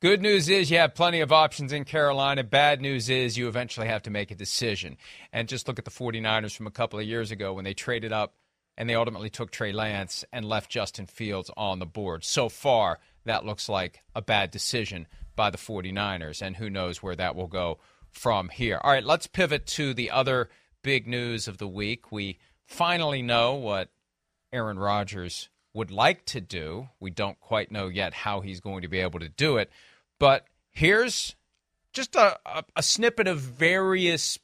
[0.00, 2.42] Good news is you have plenty of options in Carolina.
[2.42, 4.96] Bad news is you eventually have to make a decision.
[5.30, 8.10] And just look at the 49ers from a couple of years ago when they traded
[8.10, 8.34] up
[8.78, 12.24] and they ultimately took Trey Lance and left Justin Fields on the board.
[12.24, 15.06] So far, that looks like a bad decision
[15.36, 17.78] by the 49ers, and who knows where that will go
[18.10, 18.80] from here.
[18.82, 20.48] All right, let's pivot to the other
[20.82, 22.10] big news of the week.
[22.10, 23.90] We finally know what
[24.52, 26.88] Aaron Rodgers would like to do.
[26.98, 29.70] We don't quite know yet how he's going to be able to do it.
[30.18, 31.36] But here's
[31.92, 34.38] just a, a, a snippet of various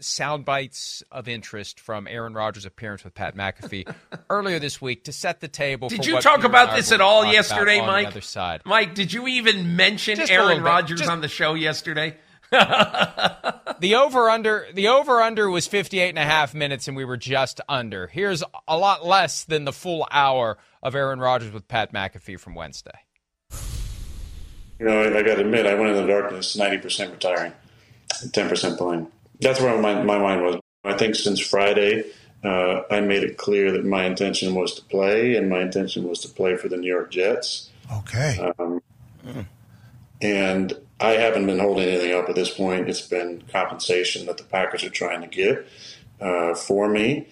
[0.00, 3.92] sound bites of interest from Aaron Rodgers' appearance with Pat McAfee
[4.30, 5.88] earlier this week to set the table.
[5.88, 8.22] Did you talk about this at all yesterday, Mike?
[8.64, 12.16] Mike, did you even mention Just Aaron Rodgers Just, on the show yesterday?
[13.80, 17.16] the over under the over under was 58 and a half minutes and we were
[17.16, 18.08] just under.
[18.08, 22.56] Here's a lot less than the full hour of Aaron Rodgers with Pat McAfee from
[22.56, 22.98] Wednesday.
[24.80, 27.52] You know, I, I got to admit, I went in the darkness 90% retiring,
[28.10, 29.06] 10% playing.
[29.40, 30.60] That's where my, my mind was.
[30.82, 32.10] I think since Friday,
[32.42, 36.20] uh, I made it clear that my intention was to play, and my intention was
[36.20, 37.68] to play for the New York Jets.
[37.98, 38.52] Okay.
[38.58, 38.80] Um,
[39.24, 39.44] mm.
[40.22, 42.88] And I haven't been holding anything up at this point.
[42.88, 45.66] It's been compensation that the Packers are trying to get
[46.20, 47.26] uh, for me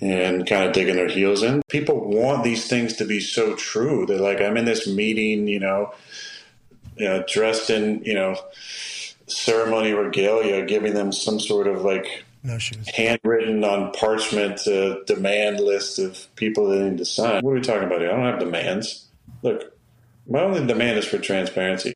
[0.00, 1.62] and kind of digging their heels in.
[1.68, 4.04] People want these things to be so true.
[4.04, 5.94] They're like, I'm in this meeting, you know,
[6.96, 8.36] you know dressed in, you know,
[9.26, 12.86] ceremony regalia, giving them some sort of like no shoes.
[12.94, 17.42] handwritten on parchment uh, demand list of people they need to sign.
[17.42, 18.10] What are we talking about here?
[18.10, 19.06] I don't have demands.
[19.42, 19.76] Look,
[20.28, 21.95] my only demand is for transparency.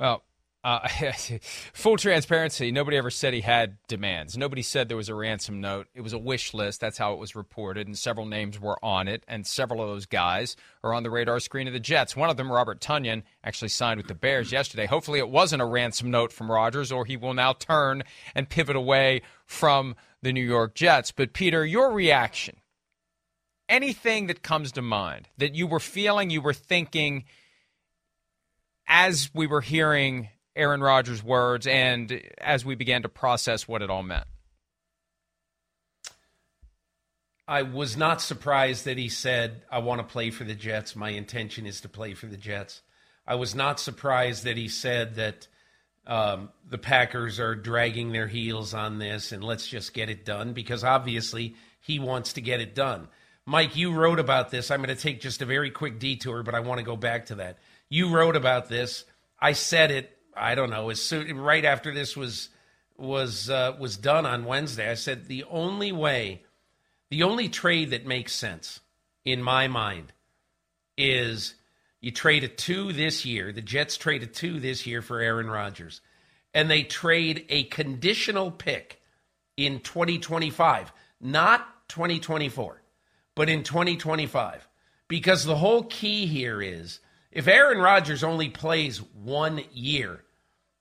[0.00, 0.24] Well,
[0.64, 0.88] uh,
[1.74, 4.36] full transparency, nobody ever said he had demands.
[4.36, 5.88] Nobody said there was a ransom note.
[5.94, 6.80] It was a wish list.
[6.80, 9.24] That's how it was reported, and several names were on it.
[9.28, 12.16] And several of those guys are on the radar screen of the Jets.
[12.16, 14.86] One of them, Robert Tonyan, actually signed with the Bears yesterday.
[14.86, 18.02] Hopefully, it wasn't a ransom note from Rodgers, or he will now turn
[18.34, 21.12] and pivot away from the New York Jets.
[21.12, 22.56] But, Peter, your reaction
[23.68, 27.24] anything that comes to mind that you were feeling, you were thinking
[28.90, 33.88] as we were hearing Aaron Rodgers' words and as we began to process what it
[33.88, 34.26] all meant?
[37.46, 40.94] I was not surprised that he said, I want to play for the Jets.
[40.94, 42.82] My intention is to play for the Jets.
[43.26, 45.46] I was not surprised that he said that
[46.06, 50.52] um, the Packers are dragging their heels on this and let's just get it done
[50.52, 53.08] because obviously he wants to get it done.
[53.46, 54.70] Mike, you wrote about this.
[54.70, 57.26] I'm going to take just a very quick detour, but I want to go back
[57.26, 57.58] to that.
[57.90, 59.04] You wrote about this.
[59.38, 62.48] I said it I don't know, as soon right after this was
[62.96, 66.42] was uh, was done on Wednesday, I said the only way,
[67.10, 68.80] the only trade that makes sense
[69.24, 70.12] in my mind
[70.96, 71.54] is
[72.00, 73.52] you trade a two this year.
[73.52, 76.00] The Jets trade a two this year for Aaron Rodgers,
[76.54, 79.00] and they trade a conditional pick
[79.56, 82.82] in 2025, not 2024,
[83.34, 84.68] but in 2025,
[85.06, 87.00] because the whole key here is
[87.32, 90.24] if Aaron Rodgers only plays one year,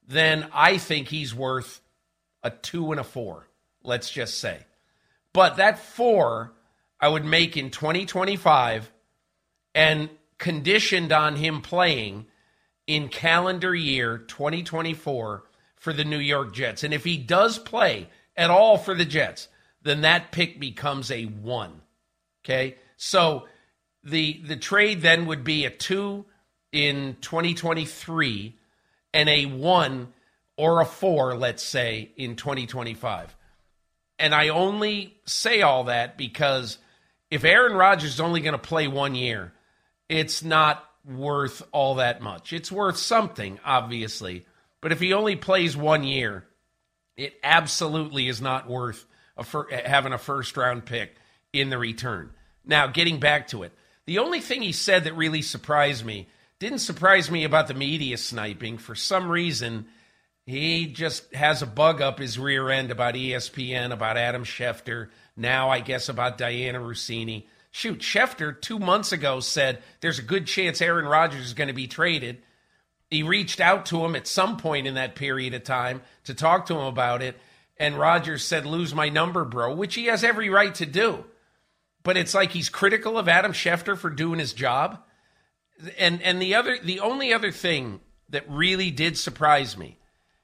[0.08, 1.82] then I think he's worth
[2.42, 3.48] a two and a four,
[3.84, 4.66] let's just say.
[5.34, 6.54] But that four
[7.00, 8.92] I would make in 2025
[9.76, 12.26] and conditioned on him playing
[12.88, 15.44] in calendar year 2024
[15.76, 16.84] for the New York Jets.
[16.84, 19.48] And if he does play at all for the Jets,
[19.84, 21.82] then that pick becomes a 1.
[22.44, 22.76] Okay?
[22.98, 23.46] So
[24.04, 26.26] the the trade then would be a 2
[26.72, 28.56] in 2023
[29.14, 30.14] and a 1
[30.58, 33.36] or a 4 let's say in 2025.
[34.18, 36.78] And I only say all that because
[37.32, 39.54] if Aaron Rodgers is only going to play 1 year,
[40.08, 42.54] it's not worth all that much.
[42.54, 44.46] It's worth something obviously,
[44.82, 46.46] but if he only plays 1 year,
[47.18, 49.06] it absolutely is not worth
[49.38, 51.16] a fir- having a first round pick
[51.52, 52.32] in the return.
[52.66, 53.72] Now, getting back to it,
[54.06, 56.28] the only thing he said that really surprised me
[56.60, 58.78] didn't surprise me about the media sniping.
[58.78, 59.88] For some reason,
[60.46, 65.70] he just has a bug up his rear end about ESPN, about Adam Schefter, now
[65.70, 67.46] I guess about Dianna Russini.
[67.72, 71.74] Shoot, Schefter two months ago said there's a good chance Aaron Rodgers is going to
[71.74, 72.42] be traded.
[73.10, 76.66] He reached out to him at some point in that period of time to talk
[76.66, 77.40] to him about it.
[77.78, 81.24] And Rodgers said, lose my number, bro, which he has every right to do.
[82.04, 85.02] But it's like he's critical of Adam Schefter for doing his job.
[85.98, 89.98] And and the other the only other thing that really did surprise me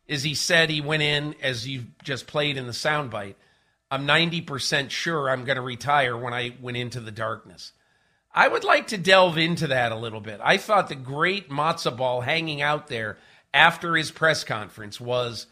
[0.07, 3.35] is he said he went in as you just played in the soundbite.
[3.89, 7.71] I'm 90% sure I'm going to retire when I went into the darkness.
[8.33, 10.39] I would like to delve into that a little bit.
[10.43, 13.17] I thought the great matzo ball hanging out there
[13.53, 15.47] after his press conference was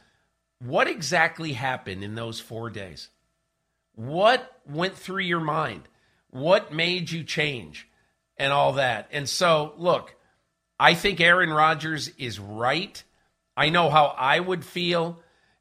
[0.60, 3.10] what exactly happened in those four days?
[3.96, 5.84] What went through your mind?
[6.30, 7.88] What made you change
[8.38, 9.10] and all that?
[9.12, 10.16] And so, look,
[10.80, 13.02] I think Aaron Rodgers is right.
[13.56, 15.20] I know how I would feel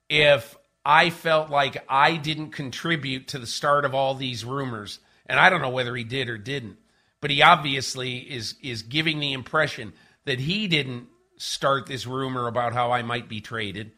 [0.08, 4.98] if I felt like I didn't contribute to the start of all these rumors.
[5.26, 6.78] And I don't know whether he did or didn't,
[7.20, 9.92] but he obviously is is giving the impression
[10.24, 11.06] that he didn't
[11.38, 13.92] start this rumor about how I might be traded.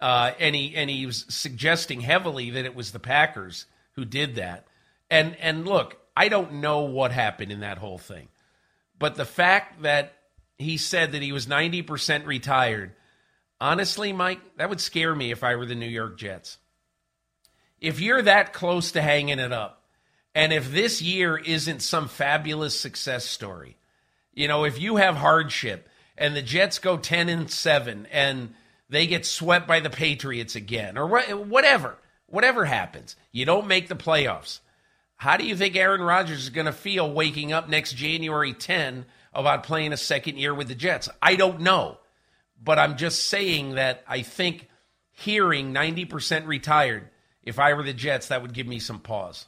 [0.00, 4.34] Uh, and he and he was suggesting heavily that it was the Packers who did
[4.34, 4.66] that.
[5.10, 8.28] And and look, I don't know what happened in that whole thing,
[8.98, 10.14] but the fact that
[10.58, 12.92] he said that he was ninety percent retired
[13.60, 16.58] Honestly, Mike, that would scare me if I were the New York Jets.
[17.80, 19.82] If you're that close to hanging it up,
[20.34, 23.76] and if this year isn't some fabulous success story,
[24.34, 25.88] you know, if you have hardship
[26.18, 28.54] and the Jets go 10 and 7 and
[28.90, 31.96] they get swept by the Patriots again or whatever,
[32.26, 34.60] whatever happens, you don't make the playoffs.
[35.16, 39.06] How do you think Aaron Rodgers is going to feel waking up next January 10
[39.32, 41.08] about playing a second year with the Jets?
[41.22, 41.98] I don't know.
[42.62, 44.68] But I'm just saying that I think
[45.12, 47.08] hearing 90% retired,
[47.42, 49.46] if I were the Jets, that would give me some pause.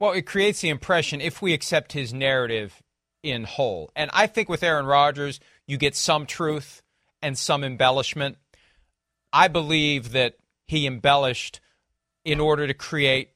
[0.00, 2.82] Well, it creates the impression if we accept his narrative
[3.22, 3.90] in whole.
[3.96, 6.82] And I think with Aaron Rodgers, you get some truth
[7.20, 8.36] and some embellishment.
[9.32, 10.34] I believe that
[10.66, 11.60] he embellished
[12.24, 13.30] in order to create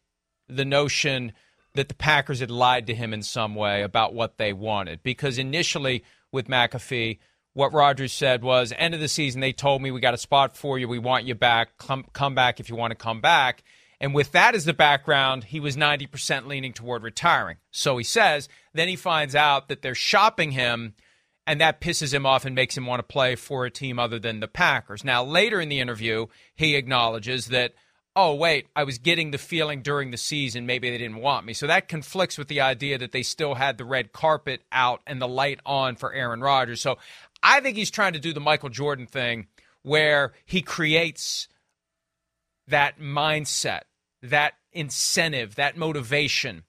[0.57, 1.33] the notion
[1.75, 5.03] that the Packers had lied to him in some way about what they wanted.
[5.03, 7.19] Because initially with McAfee,
[7.55, 10.57] what Rodgers said was, end of the season, they told me we got a spot
[10.57, 10.89] for you.
[10.89, 11.77] We want you back.
[11.79, 13.63] Come, come back if you want to come back.
[14.01, 17.59] And with that as the background, he was 90% leaning toward retiring.
[17.71, 20.95] So he says, then he finds out that they're shopping him,
[21.47, 24.19] and that pisses him off and makes him want to play for a team other
[24.19, 25.05] than the Packers.
[25.05, 26.27] Now, later in the interview,
[26.57, 27.75] he acknowledges that,
[28.15, 31.55] oh, wait, I was getting the feeling during the season maybe they didn't want me.
[31.55, 35.21] So that conflicts with the idea that they still had the red carpet out and
[35.21, 36.81] the light on for Aaron Rodgers.
[36.81, 36.99] So
[37.43, 39.47] I think he's trying to do the Michael Jordan thing
[39.83, 41.49] where he creates
[42.69, 43.83] that mindset,
[44.23, 46.65] that incentive, that motivation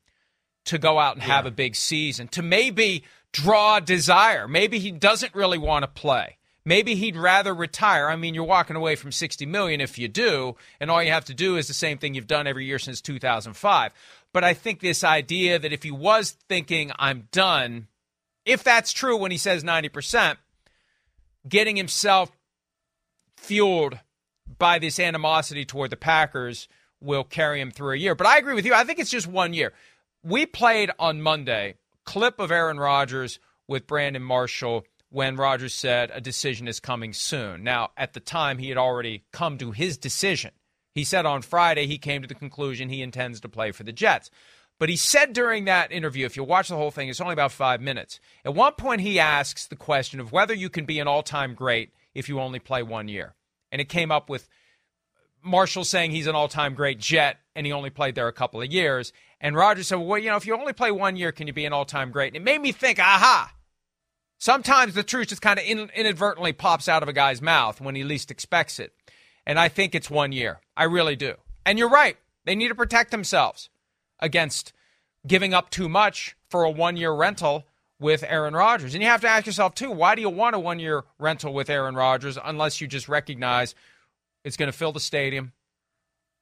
[0.66, 1.36] to go out and yeah.
[1.36, 4.48] have a big season, to maybe draw desire.
[4.48, 6.38] Maybe he doesn't really want to play.
[6.66, 8.08] Maybe he'd rather retire.
[8.08, 11.26] I mean, you're walking away from 60 million if you do, and all you have
[11.26, 13.92] to do is the same thing you've done every year since 2005.
[14.32, 17.88] But I think this idea that if he was thinking I'm done,
[18.46, 20.38] if that's true when he says 90%,
[21.48, 22.32] getting himself
[23.36, 24.00] fueled
[24.58, 26.68] by this animosity toward the Packers
[27.02, 28.16] will carry him through a year.
[28.16, 28.74] But I agree with you.
[28.74, 29.74] I think it's just one year.
[30.24, 36.20] We played on Monday clip of Aaron Rodgers with Brandon Marshall when Rodgers said a
[36.20, 37.64] decision is coming soon.
[37.64, 40.50] Now, at the time, he had already come to his decision.
[40.96, 43.92] He said on Friday he came to the conclusion he intends to play for the
[43.92, 44.32] Jets.
[44.80, 47.52] But he said during that interview, if you watch the whole thing, it's only about
[47.52, 48.20] five minutes.
[48.44, 51.54] At one point, he asks the question of whether you can be an all time
[51.54, 53.36] great if you only play one year.
[53.72, 54.50] And it came up with
[55.44, 58.64] Marshall saying he's an all time great Jet and he only played there a couple
[58.64, 59.14] of years.
[59.40, 61.66] And Rodgers said, well, you know, if you only play one year, can you be
[61.66, 62.30] an all time great?
[62.30, 63.54] And it made me think, aha,
[64.38, 67.96] Sometimes the truth just kind of in, inadvertently pops out of a guy's mouth when
[67.96, 68.94] he least expects it.
[69.46, 70.60] And I think it's one year.
[70.76, 71.36] I really do.
[71.66, 72.18] And you're right.
[72.46, 73.70] They need to protect themselves
[74.20, 74.74] against
[75.26, 77.66] giving up too much for a one year rental
[78.00, 78.94] with Aaron Rodgers.
[78.94, 81.54] And you have to ask yourself, too, why do you want a one year rental
[81.54, 83.76] with Aaron Rodgers unless you just recognize
[84.44, 85.54] it's going to fill the stadium?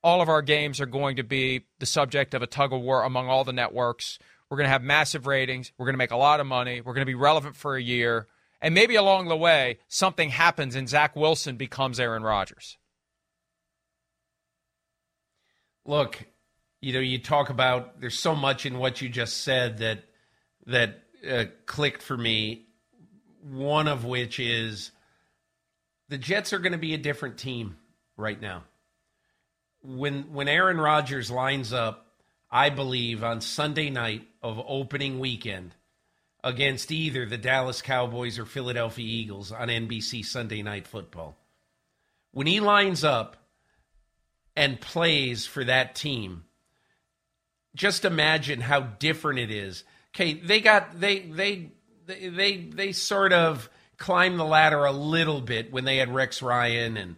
[0.04, 3.04] All of our games are going to be the subject of a tug of war
[3.04, 4.18] among all the networks.
[4.52, 5.72] We're going to have massive ratings.
[5.78, 6.82] We're going to make a lot of money.
[6.82, 8.28] We're going to be relevant for a year.
[8.62, 12.78] And maybe along the way, something happens and Zach Wilson becomes Aaron Rodgers.
[15.86, 16.26] Look,
[16.82, 20.04] you know, you talk about there's so much in what you just said that
[20.66, 22.66] that uh, clicked for me.
[23.50, 24.92] One of which is
[26.10, 27.78] the Jets are going to be a different team
[28.18, 28.66] right now.
[29.82, 32.11] When when Aaron Rodgers lines up,
[32.52, 35.76] I believe on Sunday night of opening weekend
[36.44, 41.38] against either the Dallas Cowboys or Philadelphia Eagles on NBC Sunday Night Football.
[42.32, 43.38] When he lines up
[44.56, 46.44] and plays for that team,
[47.76, 49.84] just imagine how different it is.
[50.14, 51.72] Okay, they got they they
[52.06, 56.98] they they, sort of climbed the ladder a little bit when they had Rex Ryan
[56.98, 57.16] and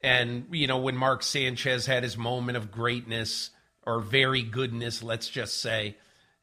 [0.00, 3.50] and you know when Mark Sanchez had his moment of greatness
[3.86, 5.96] or very goodness, let's just say.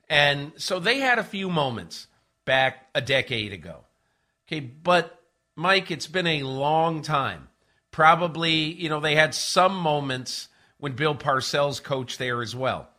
[0.09, 2.07] And so they had a few moments
[2.45, 3.81] back a decade ago.
[4.47, 5.21] Okay, but
[5.55, 7.49] Mike, it's been a long time.
[7.91, 10.47] Probably, you know, they had some moments
[10.79, 12.89] when Bill Parcells coached there as well.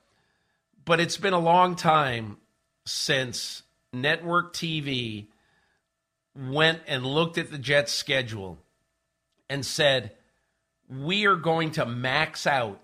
[0.85, 2.37] But it's been a long time
[2.85, 5.27] since network TV
[6.37, 8.59] went and looked at the Jets schedule
[9.49, 10.13] and said,
[10.89, 12.81] we are going to max out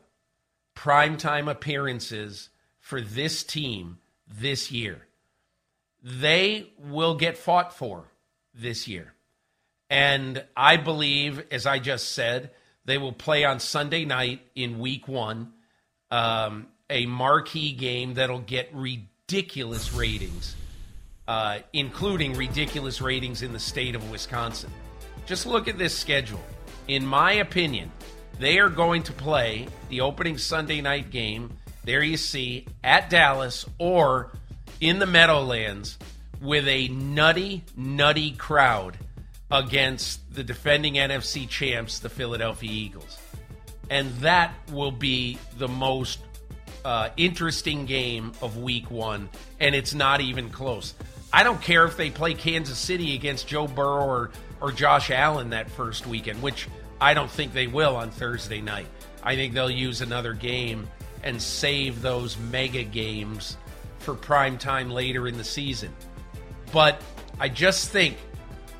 [0.77, 2.49] primetime appearances
[2.79, 5.07] for this team this year.
[6.03, 8.05] They will get fought for
[8.55, 9.13] this year.
[9.91, 12.51] And I believe, as I just said,
[12.85, 15.53] they will play on Sunday night in week one,
[16.11, 20.57] um, a marquee game that'll get ridiculous ratings,
[21.29, 24.71] uh, including ridiculous ratings in the state of Wisconsin.
[25.27, 26.43] Just look at this schedule.
[26.89, 27.93] In my opinion,
[28.41, 31.53] they are going to play the opening Sunday night game.
[31.85, 34.33] There you see at Dallas or
[34.81, 35.99] in the Meadowlands
[36.41, 38.97] with a nutty, nutty crowd
[39.51, 43.19] against the defending NFC champs, the Philadelphia Eagles.
[43.91, 46.21] And that will be the most
[46.83, 49.29] uh, interesting game of week one,
[49.59, 50.95] and it's not even close.
[51.31, 54.31] I don't care if they play Kansas City against Joe Burrow or,
[54.63, 56.69] or Josh Allen that first weekend, which
[57.01, 58.87] I don't think they will on Thursday night.
[59.23, 60.89] I think they'll use another game
[61.23, 63.57] and save those mega games
[63.99, 65.95] for prime time later in the season.
[66.73, 67.01] But
[67.39, 68.17] I just think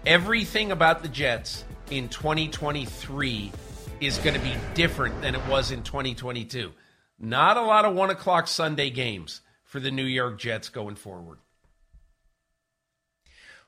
[0.07, 3.53] everything about the Jets in 2023
[4.01, 6.73] is going to be different than it was in 2022.
[7.19, 11.39] Not a lot of one o'clock Sunday games for the New York Jets going forward.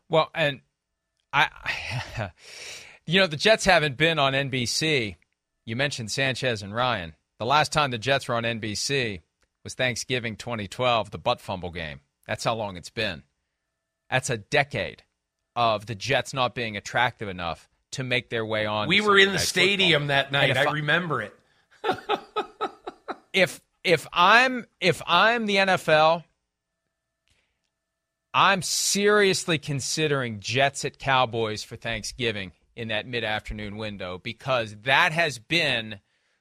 [0.09, 0.61] Well, and
[1.33, 1.49] I.
[3.13, 5.17] You know, the Jets haven't been on NBC.
[5.67, 7.15] You mentioned Sanchez and Ryan.
[7.39, 9.21] The last time the Jets were on NBC
[9.63, 12.01] was Thanksgiving 2012, the butt fumble game.
[12.27, 13.23] That's how long it's been.
[14.11, 15.03] That's a decade
[15.55, 18.89] of the Jets not being attractive enough to make their way on.
[18.89, 20.57] We were in the stadium that night.
[20.57, 21.37] I, I remember it.
[23.35, 26.25] if if I'm if I'm the NFL,
[28.33, 35.13] I'm seriously considering Jets at Cowboys for Thanksgiving in that mid afternoon window because that
[35.13, 36.01] has been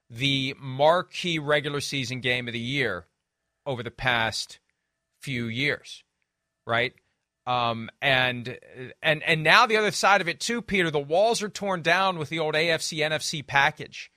[0.10, 3.08] the marquee regular season game of the year
[3.66, 4.60] over the past
[5.22, 6.04] few years,
[6.68, 6.94] right?
[7.48, 8.60] Um, and
[9.02, 10.92] and and now the other side of it too, Peter.
[10.92, 14.12] The walls are torn down with the old AFC NFC package.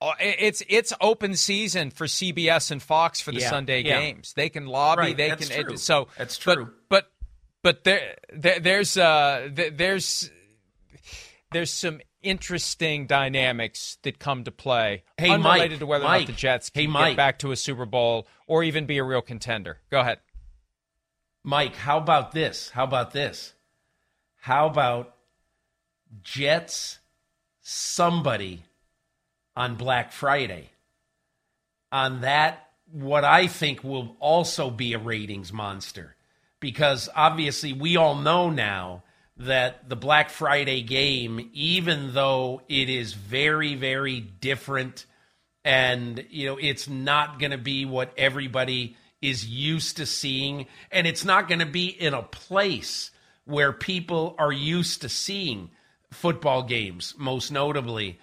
[0.00, 4.00] Uh, it's it's open season for CBS and Fox for the yeah, Sunday yeah.
[4.00, 4.32] games.
[4.34, 5.00] They can lobby.
[5.00, 5.64] Right, they that's can.
[5.64, 5.76] True.
[5.76, 6.70] So that's true.
[6.88, 7.10] But
[7.62, 10.30] but, but there, there there's uh there's
[11.52, 16.20] there's some interesting dynamics that come to play, hey, unrelated Mike, to whether Mike, or
[16.20, 17.10] not the Jets can hey, Mike.
[17.12, 19.78] get back to a Super Bowl or even be a real contender.
[19.90, 20.18] Go ahead,
[21.44, 21.76] Mike.
[21.76, 22.70] How about this?
[22.70, 23.54] How about this?
[24.40, 25.14] How about
[26.22, 26.98] Jets?
[27.60, 28.62] Somebody
[29.54, 30.70] on Black Friday.
[31.92, 36.16] On that, what I think will also be a ratings monster,
[36.60, 39.02] because obviously we all know now
[39.38, 45.06] that the Black Friday game, even though it is very, very different
[45.64, 51.06] and, you know, it's not going to be what everybody is used to seeing, and
[51.06, 53.10] it's not going to be in a place
[53.44, 55.70] where people are used to seeing
[56.10, 58.18] football games, most notably.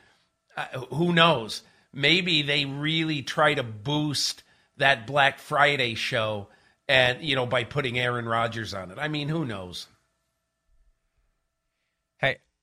[0.56, 1.62] Uh, who knows?
[1.94, 4.44] Maybe they really try to boost
[4.78, 6.48] that Black Friday show
[6.88, 8.98] and you know by putting Aaron Rodgers on it.
[9.00, 9.88] I mean, who knows?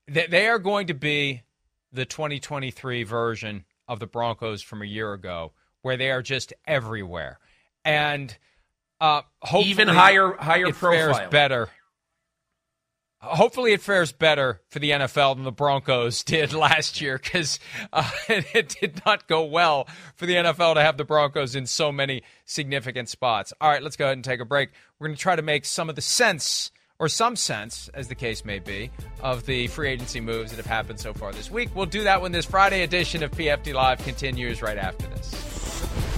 [0.07, 1.43] Hey, they are going to be
[1.93, 7.39] the 2023 version of the Broncos from a year ago, where they are just everywhere,
[7.85, 8.37] and
[9.01, 9.23] uh,
[9.55, 11.69] even higher higher it profile, fares better.
[13.21, 17.61] Hopefully, it fares better for the NFL than the Broncos did last year because
[17.93, 19.87] uh, it did not go well
[20.17, 23.53] for the NFL to have the Broncos in so many significant spots.
[23.61, 24.71] All right, let's go ahead and take a break.
[24.99, 26.73] We're going to try to make some of the sense,
[27.03, 28.89] or some sense, as the case may be,
[29.23, 31.69] of the free agency moves that have happened so far this week.
[31.75, 36.12] We'll do that when this Friday edition of PFT Live continues right after this.